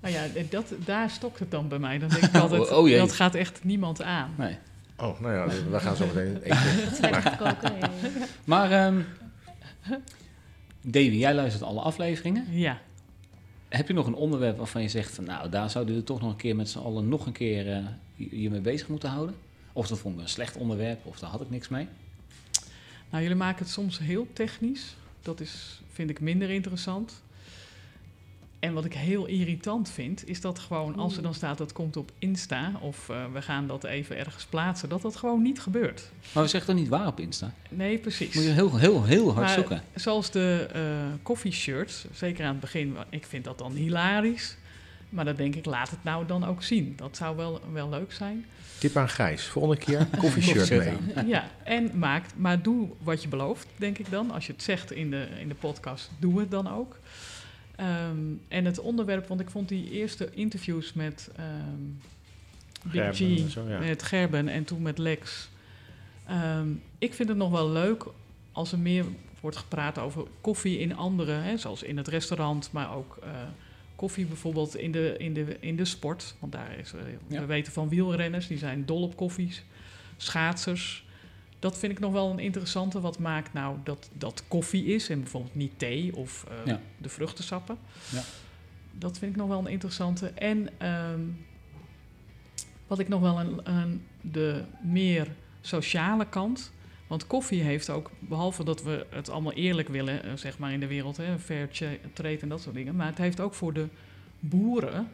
Nou 0.00 0.14
ja, 0.14 0.22
dat, 0.50 0.72
daar 0.84 1.10
stokt 1.10 1.38
het 1.38 1.50
dan 1.50 1.68
bij 1.68 1.78
mij. 1.78 1.98
Dan 1.98 2.08
denk 2.08 2.22
ik 2.22 2.34
altijd, 2.36 2.60
Oh, 2.70 2.78
oh 2.78 2.88
jee. 2.88 2.98
dat 2.98 3.12
gaat 3.12 3.34
echt 3.34 3.64
niemand 3.64 4.02
aan. 4.02 4.34
Nee. 4.38 4.56
Oh, 4.96 5.20
nou 5.20 5.34
ja, 5.34 5.46
we 5.70 5.80
gaan 5.80 5.96
zo 5.96 6.06
meteen 6.06 6.36
eten. 6.42 7.12
Te 7.22 7.32
koken. 7.38 7.72
Maar, 8.44 8.70
ehm 8.72 8.96
Davy, 10.82 11.16
jij 11.16 11.34
luistert 11.34 11.62
alle 11.64 11.80
afleveringen. 11.80 12.46
Ja. 12.50 12.78
Heb 13.70 13.86
je 13.86 13.94
nog 13.94 14.06
een 14.06 14.14
onderwerp 14.14 14.56
waarvan 14.56 14.82
je 14.82 14.88
zegt 14.88 15.14
van 15.14 15.24
nou, 15.24 15.48
daar 15.48 15.70
zouden 15.70 15.94
we 15.94 16.04
toch 16.04 16.20
nog 16.20 16.30
een 16.30 16.36
keer 16.36 16.56
met 16.56 16.68
z'n 16.68 16.78
allen 16.78 17.08
nog 17.08 17.26
een 17.26 17.32
keer 17.32 17.72
eh, 17.72 17.84
je 18.40 18.50
mee 18.50 18.60
bezig 18.60 18.88
moeten 18.88 19.08
houden? 19.08 19.34
Of 19.72 19.86
dat 19.86 19.98
vond 19.98 20.14
ik 20.14 20.20
een 20.20 20.28
slecht 20.28 20.56
onderwerp, 20.56 21.06
of 21.06 21.18
daar 21.18 21.30
had 21.30 21.40
ik 21.40 21.50
niks 21.50 21.68
mee. 21.68 21.88
Nou, 23.10 23.22
jullie 23.22 23.38
maken 23.38 23.58
het 23.58 23.72
soms 23.72 23.98
heel 23.98 24.26
technisch. 24.32 24.94
Dat 25.22 25.40
is, 25.40 25.80
vind 25.92 26.10
ik 26.10 26.20
minder 26.20 26.50
interessant. 26.50 27.22
En 28.60 28.72
wat 28.72 28.84
ik 28.84 28.94
heel 28.94 29.26
irritant 29.26 29.90
vind, 29.90 30.28
is 30.28 30.40
dat 30.40 30.58
gewoon 30.58 30.96
als 30.96 31.16
er 31.16 31.22
dan 31.22 31.34
staat 31.34 31.58
dat 31.58 31.72
komt 31.72 31.96
op 31.96 32.12
Insta 32.18 32.72
of 32.80 33.08
eh, 33.08 33.24
we 33.32 33.42
gaan 33.42 33.66
dat 33.66 33.84
even 33.84 34.16
ergens 34.16 34.44
plaatsen, 34.44 34.88
dat 34.88 35.02
dat 35.02 35.16
gewoon 35.16 35.42
niet 35.42 35.60
gebeurt. 35.60 36.10
Maar 36.32 36.42
we 36.42 36.48
zeggen 36.48 36.70
toch 36.70 36.80
niet 36.80 36.88
waar 36.88 37.06
op 37.06 37.20
Insta? 37.20 37.52
Nee, 37.68 37.98
precies. 37.98 38.34
Moet 38.34 38.44
je 38.44 38.50
heel, 38.50 38.76
heel, 38.76 39.04
heel 39.04 39.24
hard 39.32 39.46
Maar 39.46 39.54
zoeken. 39.54 39.82
Zoals 39.94 40.30
de 40.30 40.68
eh 40.72 40.82
coffee 41.22 41.52
shirts, 41.52 42.04
zeker 42.12 42.44
aan 42.44 42.50
het 42.50 42.60
begin, 42.60 42.96
ik 43.10 43.26
vind 43.26 43.44
dat 43.44 43.58
dan 43.58 43.72
hilarisch. 43.72 44.56
Maar 45.08 45.24
dan 45.24 45.34
denk 45.34 45.54
ik, 45.54 45.64
laat 45.64 45.90
het 45.90 46.04
nou 46.04 46.26
dan 46.26 46.46
ook 46.46 46.62
zien. 46.62 46.92
Dat 46.96 47.16
zou 47.16 47.36
wel, 47.36 47.60
wel 47.72 47.88
leuk 47.88 48.12
zijn. 48.12 48.46
Tip 48.78 48.96
aan 48.96 49.08
Gijs. 49.08 49.44
Volgende 49.44 49.76
keer 49.76 50.06
koffie 50.18 50.42
shirt 50.42 50.66
Shirt 50.66 51.14
mee. 51.14 51.26
Ja, 51.26 51.50
en 51.64 51.90
maak, 51.98 52.24
maar 52.36 52.62
doe 52.62 52.88
wat 53.02 53.22
je 53.22 53.28
belooft, 53.28 53.66
denk 53.76 53.98
ik 53.98 54.10
dan. 54.10 54.30
Als 54.30 54.46
je 54.46 54.52
het 54.52 54.62
zegt 54.62 54.92
in 54.92 55.10
de, 55.10 55.26
in 55.40 55.48
de 55.48 55.54
podcast, 55.54 56.10
doe 56.18 56.40
het 56.40 56.50
dan 56.50 56.70
ook. 56.70 56.98
Ehm, 57.80 58.18
en 58.48 58.64
het 58.64 58.78
onderwerp, 58.78 59.26
want 59.26 59.40
ik 59.40 59.50
vond 59.50 59.68
die 59.68 59.90
eerste 59.90 60.30
interviews 60.32 60.92
met 60.92 61.30
ehm 61.36 62.08
Big 62.82 62.92
Gerben 62.92 63.36
G, 63.36 63.40
en 63.40 63.50
zo, 63.50 63.68
ja. 63.68 63.78
met 63.78 64.02
Gerben 64.02 64.48
en 64.48 64.64
toen 64.64 64.82
met 64.82 64.98
Lex. 64.98 65.48
Ehm, 66.26 66.68
ik 66.98 67.14
vind 67.14 67.28
het 67.28 67.38
nog 67.38 67.50
wel 67.50 67.70
leuk 67.70 68.04
als 68.52 68.72
er 68.72 68.78
meer 68.78 69.04
wordt 69.40 69.56
gepraat 69.56 69.98
over 69.98 70.26
koffie 70.40 70.78
in 70.78 70.96
andere, 70.96 71.32
hè, 71.32 71.56
zoals 71.56 71.82
in 71.82 71.96
het 71.96 72.08
restaurant, 72.08 72.68
maar 72.72 72.94
ook 72.96 73.18
eh, 73.22 73.30
koffie 73.96 74.26
bijvoorbeeld 74.26 74.76
in 74.76 74.92
de, 74.92 75.14
in 75.18 75.34
de, 75.34 75.56
in 75.60 75.76
de 75.76 75.84
sport. 75.84 76.34
Want 76.38 76.52
daar 76.52 76.78
is, 76.78 76.92
eh, 76.92 77.00
Ja. 77.26 77.40
we 77.40 77.46
weten 77.46 77.72
van 77.72 77.88
wielrenners, 77.88 78.46
die 78.46 78.58
zijn 78.58 78.86
dol 78.86 79.02
op 79.02 79.16
koffies. 79.16 79.64
Schaatsers. 80.16 81.04
Dat 81.60 81.78
vind 81.78 81.92
ik 81.92 81.98
nog 81.98 82.12
wel 82.12 82.30
een 82.30 82.38
interessante. 82.38 83.00
Wat 83.00 83.18
maakt 83.18 83.52
nou 83.52 83.76
dat 83.84 84.10
dat 84.12 84.44
koffie 84.48 84.84
is 84.84 85.08
en 85.08 85.20
bijvoorbeeld 85.20 85.54
niet 85.54 85.72
thee 85.78 86.16
of 86.16 86.44
eh, 86.48 86.66
Ja. 86.66 86.80
de 86.98 87.08
vruchtensappen. 87.08 87.78
Ja. 88.12 88.22
Dat 88.92 89.18
vind 89.18 89.30
ik 89.32 89.36
nog 89.36 89.48
wel 89.48 89.58
een 89.58 89.66
interessante. 89.66 90.26
En 90.28 90.68
ehm, 90.78 91.20
wat 92.86 92.98
ik 92.98 93.08
nog 93.08 93.20
wel 93.20 93.40
een, 93.40 93.60
een, 93.76 94.02
de 94.20 94.64
meer 94.82 95.28
sociale 95.60 96.28
kant. 96.28 96.72
Want 97.06 97.26
koffie 97.26 97.62
heeft 97.62 97.90
ook, 97.90 98.10
behalve 98.18 98.64
dat 98.64 98.82
we 98.82 99.06
het 99.10 99.28
allemaal 99.30 99.52
eerlijk 99.52 99.88
willen, 99.88 100.22
eh, 100.24 100.30
zeg 100.34 100.58
maar 100.58 100.72
in 100.72 100.80
de 100.80 100.86
wereld, 100.86 101.16
hè, 101.16 101.38
fair 101.38 101.68
trade 102.12 102.38
en 102.40 102.48
dat 102.48 102.60
soort 102.60 102.74
dingen. 102.74 102.96
Maar 102.96 103.06
het 103.06 103.18
heeft 103.18 103.40
ook 103.40 103.54
voor 103.54 103.72
de 103.72 103.88
boeren, 104.40 105.08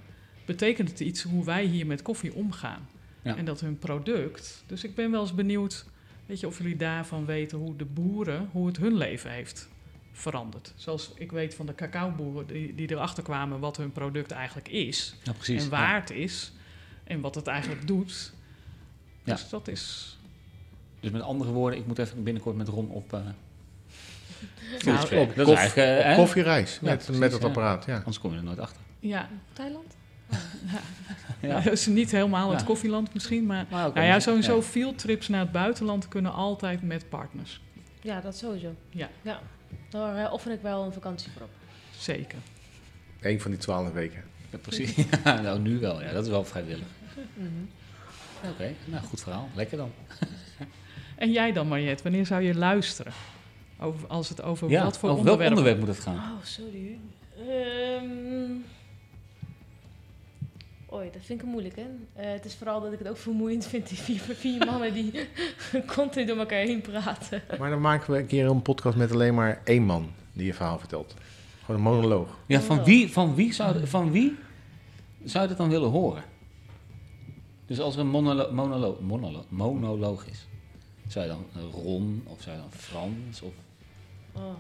betekent 0.45 0.89
het 0.91 1.01
iets 1.01 1.23
hoe 1.23 1.45
wij 1.45 1.65
hier 1.65 1.87
met 1.87 2.03
koffie 2.03 2.35
omgaan. 2.35 2.89
Ja. 3.23 3.37
En 3.37 3.45
dat 3.45 3.61
hun 3.61 3.79
product. 3.79 4.65
Dus 4.67 4.85
ik 4.85 4.95
ben 4.95 5.11
wel 5.11 5.21
eens 5.21 5.35
benieuwd, 5.35 5.87
weet 6.27 6.41
je, 6.41 6.47
of 6.47 6.59
jullie 6.59 6.77
daarvan 6.77 7.25
weten 7.27 7.59
hoe 7.59 7.77
de 7.77 7.85
boeren, 7.85 8.49
hoe 8.53 8.67
het 8.67 8.77
hun 8.77 8.97
leven 8.97 9.31
heeft 9.31 9.69
veranderd. 10.12 10.73
Zoals 10.77 11.12
ik 11.15 11.33
weet 11.33 11.55
van 11.55 11.67
de 11.67 11.75
cacaoboeren 11.75 12.47
die, 12.47 12.75
die 12.75 12.91
erachter 12.91 13.23
kwamen 13.23 13.59
wat 13.59 13.77
hun 13.77 13.93
product 13.93 14.31
eigenlijk 14.31 14.69
is 14.69 15.17
Ja, 15.23 15.33
precies. 15.33 15.65
en 15.65 15.71
waard 15.71 16.11
is 16.11 16.53
en 17.05 17.21
wat 17.21 17.35
het 17.35 17.47
eigenlijk 17.47 17.87
doet. 17.87 18.33
Ja. 19.25 19.33
Dus 19.33 19.49
dat 19.49 19.69
is. 19.69 20.19
Dus 21.01 21.11
met 21.11 21.23
andere 21.23 21.51
woorden, 21.53 21.79
ik 21.79 21.87
moet 21.87 21.99
even 21.99 22.23
binnenkort 22.23 22.57
met 22.57 22.69
Ron 22.69 22.91
op... 22.91 23.11
Nou, 24.85 25.17
op 25.17 25.35
dat 25.35 25.49
is 25.49 25.55
eigenlijk... 25.55 25.99
eh, 26.01 26.05
hè? 26.05 26.15
Koffiereis 26.15 26.81
met, 26.81 26.97
precies, 26.97 27.17
met 27.21 27.33
het 27.33 27.43
ja. 27.43 27.47
apparaat, 27.49 27.85
ja. 27.85 27.97
Anders 27.97 28.19
kom 28.19 28.33
je 28.33 28.37
er 28.39 28.45
nooit 28.45 28.59
achter. 28.59 28.81
Ja, 28.99 29.29
Thailand? 29.53 29.97
Ja. 31.41 31.61
dat 31.61 31.73
is 31.73 31.87
niet 31.87 32.11
helemaal 32.11 32.51
het 32.51 32.65
koffieland 32.65 33.15
misschien, 33.15 33.47
maar. 33.47 33.67
Maar 33.71 33.91
Nou 33.95 34.07
ja, 34.07 34.21
sowieso 34.21 34.57
Ja. 34.57 34.62
fieldtrips 34.62 35.29
naar 35.29 35.41
het 35.41 35.53
buitenland 35.53 36.09
kunnen 36.09 36.33
altijd 36.33 36.83
met 36.83 37.09
partners. 37.09 37.61
Ja, 38.01 38.21
dat 38.21 38.37
sowieso. 38.37 38.75
Ja. 38.91 39.09
ja. 39.23 39.41
Daar 39.89 40.25
eh, 40.25 40.33
offer 40.33 40.53
ik 40.53 40.61
wel 40.61 40.85
een 40.85 40.93
vakantie 40.93 41.31
voor 41.33 41.43
op. 41.43 41.51
Zeker. 41.99 42.39
Eén 43.21 43.41
van 43.41 43.51
die 43.51 43.61
twaalf 43.61 43.93
weken. 43.93 44.23
Ja, 44.51 44.59
precies. 44.59 44.95
Ja, 45.25 45.41
nou, 45.41 45.59
nu 45.59 45.79
wel. 45.79 46.03
Ja, 46.03 46.12
dat 46.12 46.25
is 46.25 46.31
wel 46.31 46.45
vrijwillig. 46.45 46.87
Mhm. 47.35 48.51
Oké, 48.51 48.75
nou, 48.85 49.05
goed 49.05 49.23
verhaal. 49.23 49.49
Lekker 49.55 49.77
dan. 49.77 49.93
En 51.17 51.33
jij 51.33 51.53
dan, 51.53 51.69
Mariette, 51.69 52.03
wanneer 52.03 52.27
zou 52.27 52.43
je 52.43 52.55
luisteren? 52.55 53.12
Over, 53.81 54.09
als 54.09 54.29
het 54.29 54.43
over 54.43 54.69
Ja, 54.71 54.85
wat 54.85 54.99
voor 54.99 55.09
over 55.09 55.21
onderwerp... 55.21 55.39
welk 55.39 55.51
onderwerp 55.51 55.79
moet 55.79 55.89
het 55.89 56.01
gaan? 56.01 56.15
Oh, 56.17 56.45
sorry. 56.45 56.99
Ehm 57.49 58.53
Oei, 60.97 61.11
dat 61.11 61.23
vind 61.25 61.41
ik 61.41 61.47
moeilijk, 61.47 61.77
hè? 61.77 61.87
Eh, 62.13 62.33
het 62.33 62.45
is 62.45 62.55
vooral 62.55 62.81
dat 62.81 62.93
ik 62.93 62.99
het 62.99 63.09
ook 63.09 63.17
vermoeiend 63.17 63.67
vind, 63.67 63.89
die 63.89 63.99
vier, 63.99 64.21
vier 64.21 64.67
mannen 64.67 64.95
die 64.95 65.29
continu 65.97 66.27
door 66.27 66.37
elkaar 66.37 66.59
heen 66.59 66.81
praten. 66.81 67.43
Maar 67.59 67.71
dan 67.71 67.81
maken 67.81 68.13
we 68.13 68.19
een 68.19 68.27
keer 68.27 68.47
een 68.47 68.63
podcast 68.63 68.97
met 68.97 69.13
alleen 69.13 69.35
maar 69.35 69.61
één 69.65 69.83
man 69.83 70.11
die 70.33 70.47
je 70.47 70.55
verhaal 70.55 70.79
vertelt. 70.79 71.15
Gewoon 71.65 71.77
een 71.77 71.93
monoloog. 71.93 72.39
Ja, 72.47 72.61
van 72.61 72.85
wie, 72.85 73.13
van 73.13 73.35
wie, 73.35 73.53
zou, 73.53 73.87
van 73.87 74.11
wie 74.11 74.37
zou 75.25 75.43
je 75.43 75.49
dat 75.49 75.59
dan 75.59 75.69
willen 75.69 75.91
horen? 75.91 76.23
Dus 77.67 77.81
als 77.81 77.95
er 77.95 78.01
een 78.01 78.09
monolo 78.09 78.53
monolo 78.53 78.99
monolo 79.01 79.45
monoloog 79.49 80.27
is, 80.27 80.47
zou 81.09 81.27
je 81.27 81.31
dan 81.31 81.71
Ron 81.73 82.23
of 82.27 82.43
zou 82.43 82.57
je 82.57 82.63
dan 82.63 82.73
Frans? 82.73 83.43
Of... 83.43 83.53
Oh. 84.33 84.55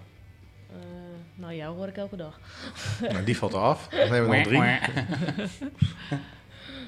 Nou, 1.46 1.58
jou 1.58 1.76
hoor 1.76 1.88
ik 1.88 1.96
elke 1.96 2.16
dag. 2.16 2.40
Nou, 3.12 3.24
die 3.24 3.36
valt 3.36 3.52
eraf. 3.52 3.88
Dan 3.88 3.98
hebben 4.00 4.28
we 4.30 4.36
nog 4.36 4.46
drie. 4.46 4.60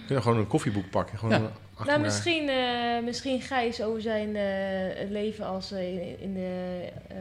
Kun 0.07 0.15
je 0.17 0.23
gewoon 0.23 0.39
een 0.39 0.47
koffieboek 0.47 0.91
pakken. 0.91 1.19
Gewoon 1.19 1.41
Ja. 1.41 1.47
een- 1.79 1.87
Nou, 1.87 2.01
misschien, 2.01 2.49
eh, 2.49 3.03
misschien 3.05 3.41
Gijs 3.41 3.83
over 3.83 4.01
zijn 4.03 4.37
eh, 4.37 5.11
leven 5.11 5.47
als 5.47 5.73
eh, 5.73 5.93
in, 5.93 6.21
in 6.21 6.35
de... 6.35 6.81
eh, 7.09 7.17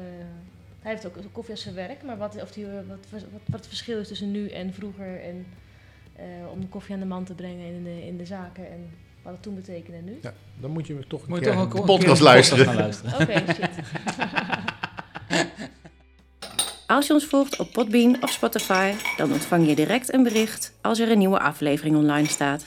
hij 0.81 0.91
heeft 0.91 1.05
ook 1.07 1.15
koffie 1.31 1.53
als 1.53 1.61
zijn 1.63 1.75
werk, 1.75 2.03
maar 2.03 2.17
wat, 2.17 2.41
of 2.41 2.51
die, 2.51 2.65
wat, 2.65 2.97
wat, 3.11 3.21
wat 3.45 3.59
het 3.59 3.67
verschil 3.67 3.99
is 3.99 4.07
tussen 4.07 4.31
nu 4.31 4.49
en 4.49 4.73
vroeger 4.73 5.21
en 5.23 5.45
eh, 6.15 6.25
om 6.51 6.61
de 6.61 6.67
koffie 6.67 6.93
aan 6.93 6.99
de 6.99 7.05
man 7.07 7.23
te 7.23 7.33
brengen 7.33 7.65
in 7.75 7.83
de, 7.83 8.05
in 8.05 8.17
de 8.17 8.25
zaken 8.25 8.71
en 8.71 8.89
wat 9.21 9.33
het 9.33 9.41
toen 9.41 9.55
betekende 9.55 9.97
en 9.97 10.03
nu. 10.03 10.19
Ja, 10.21 10.33
dan 10.59 10.71
moet 10.71 10.87
je 10.87 10.99
toch 11.07 11.21
een 11.21 11.29
Moet 11.29 11.39
keer 11.39 11.51
toch 11.51 11.61
ook 11.61 11.71
de 11.71 11.77
een 11.77 11.85
keer 11.85 11.95
podcast 11.97 12.19
een 12.19 12.25
luisteren. 12.25 12.65
gaan 12.65 12.75
luisteren. 12.75 13.13
Oké, 13.21 13.53
shit. 13.53 13.69
Als 16.87 17.07
je 17.07 17.13
ons 17.13 17.25
volgt 17.25 17.59
op 17.59 17.71
Podbean 17.71 18.17
of 18.21 18.31
Spotify, 18.31 18.93
dan 19.17 19.31
ontvang 19.31 19.67
je 19.67 19.75
direct 19.75 20.13
een 20.13 20.23
bericht 20.23 20.73
als 20.81 20.99
er 20.99 21.11
een 21.11 21.17
nieuwe 21.17 21.39
aflevering 21.39 21.95
online 21.95 22.27
staat. 22.27 22.65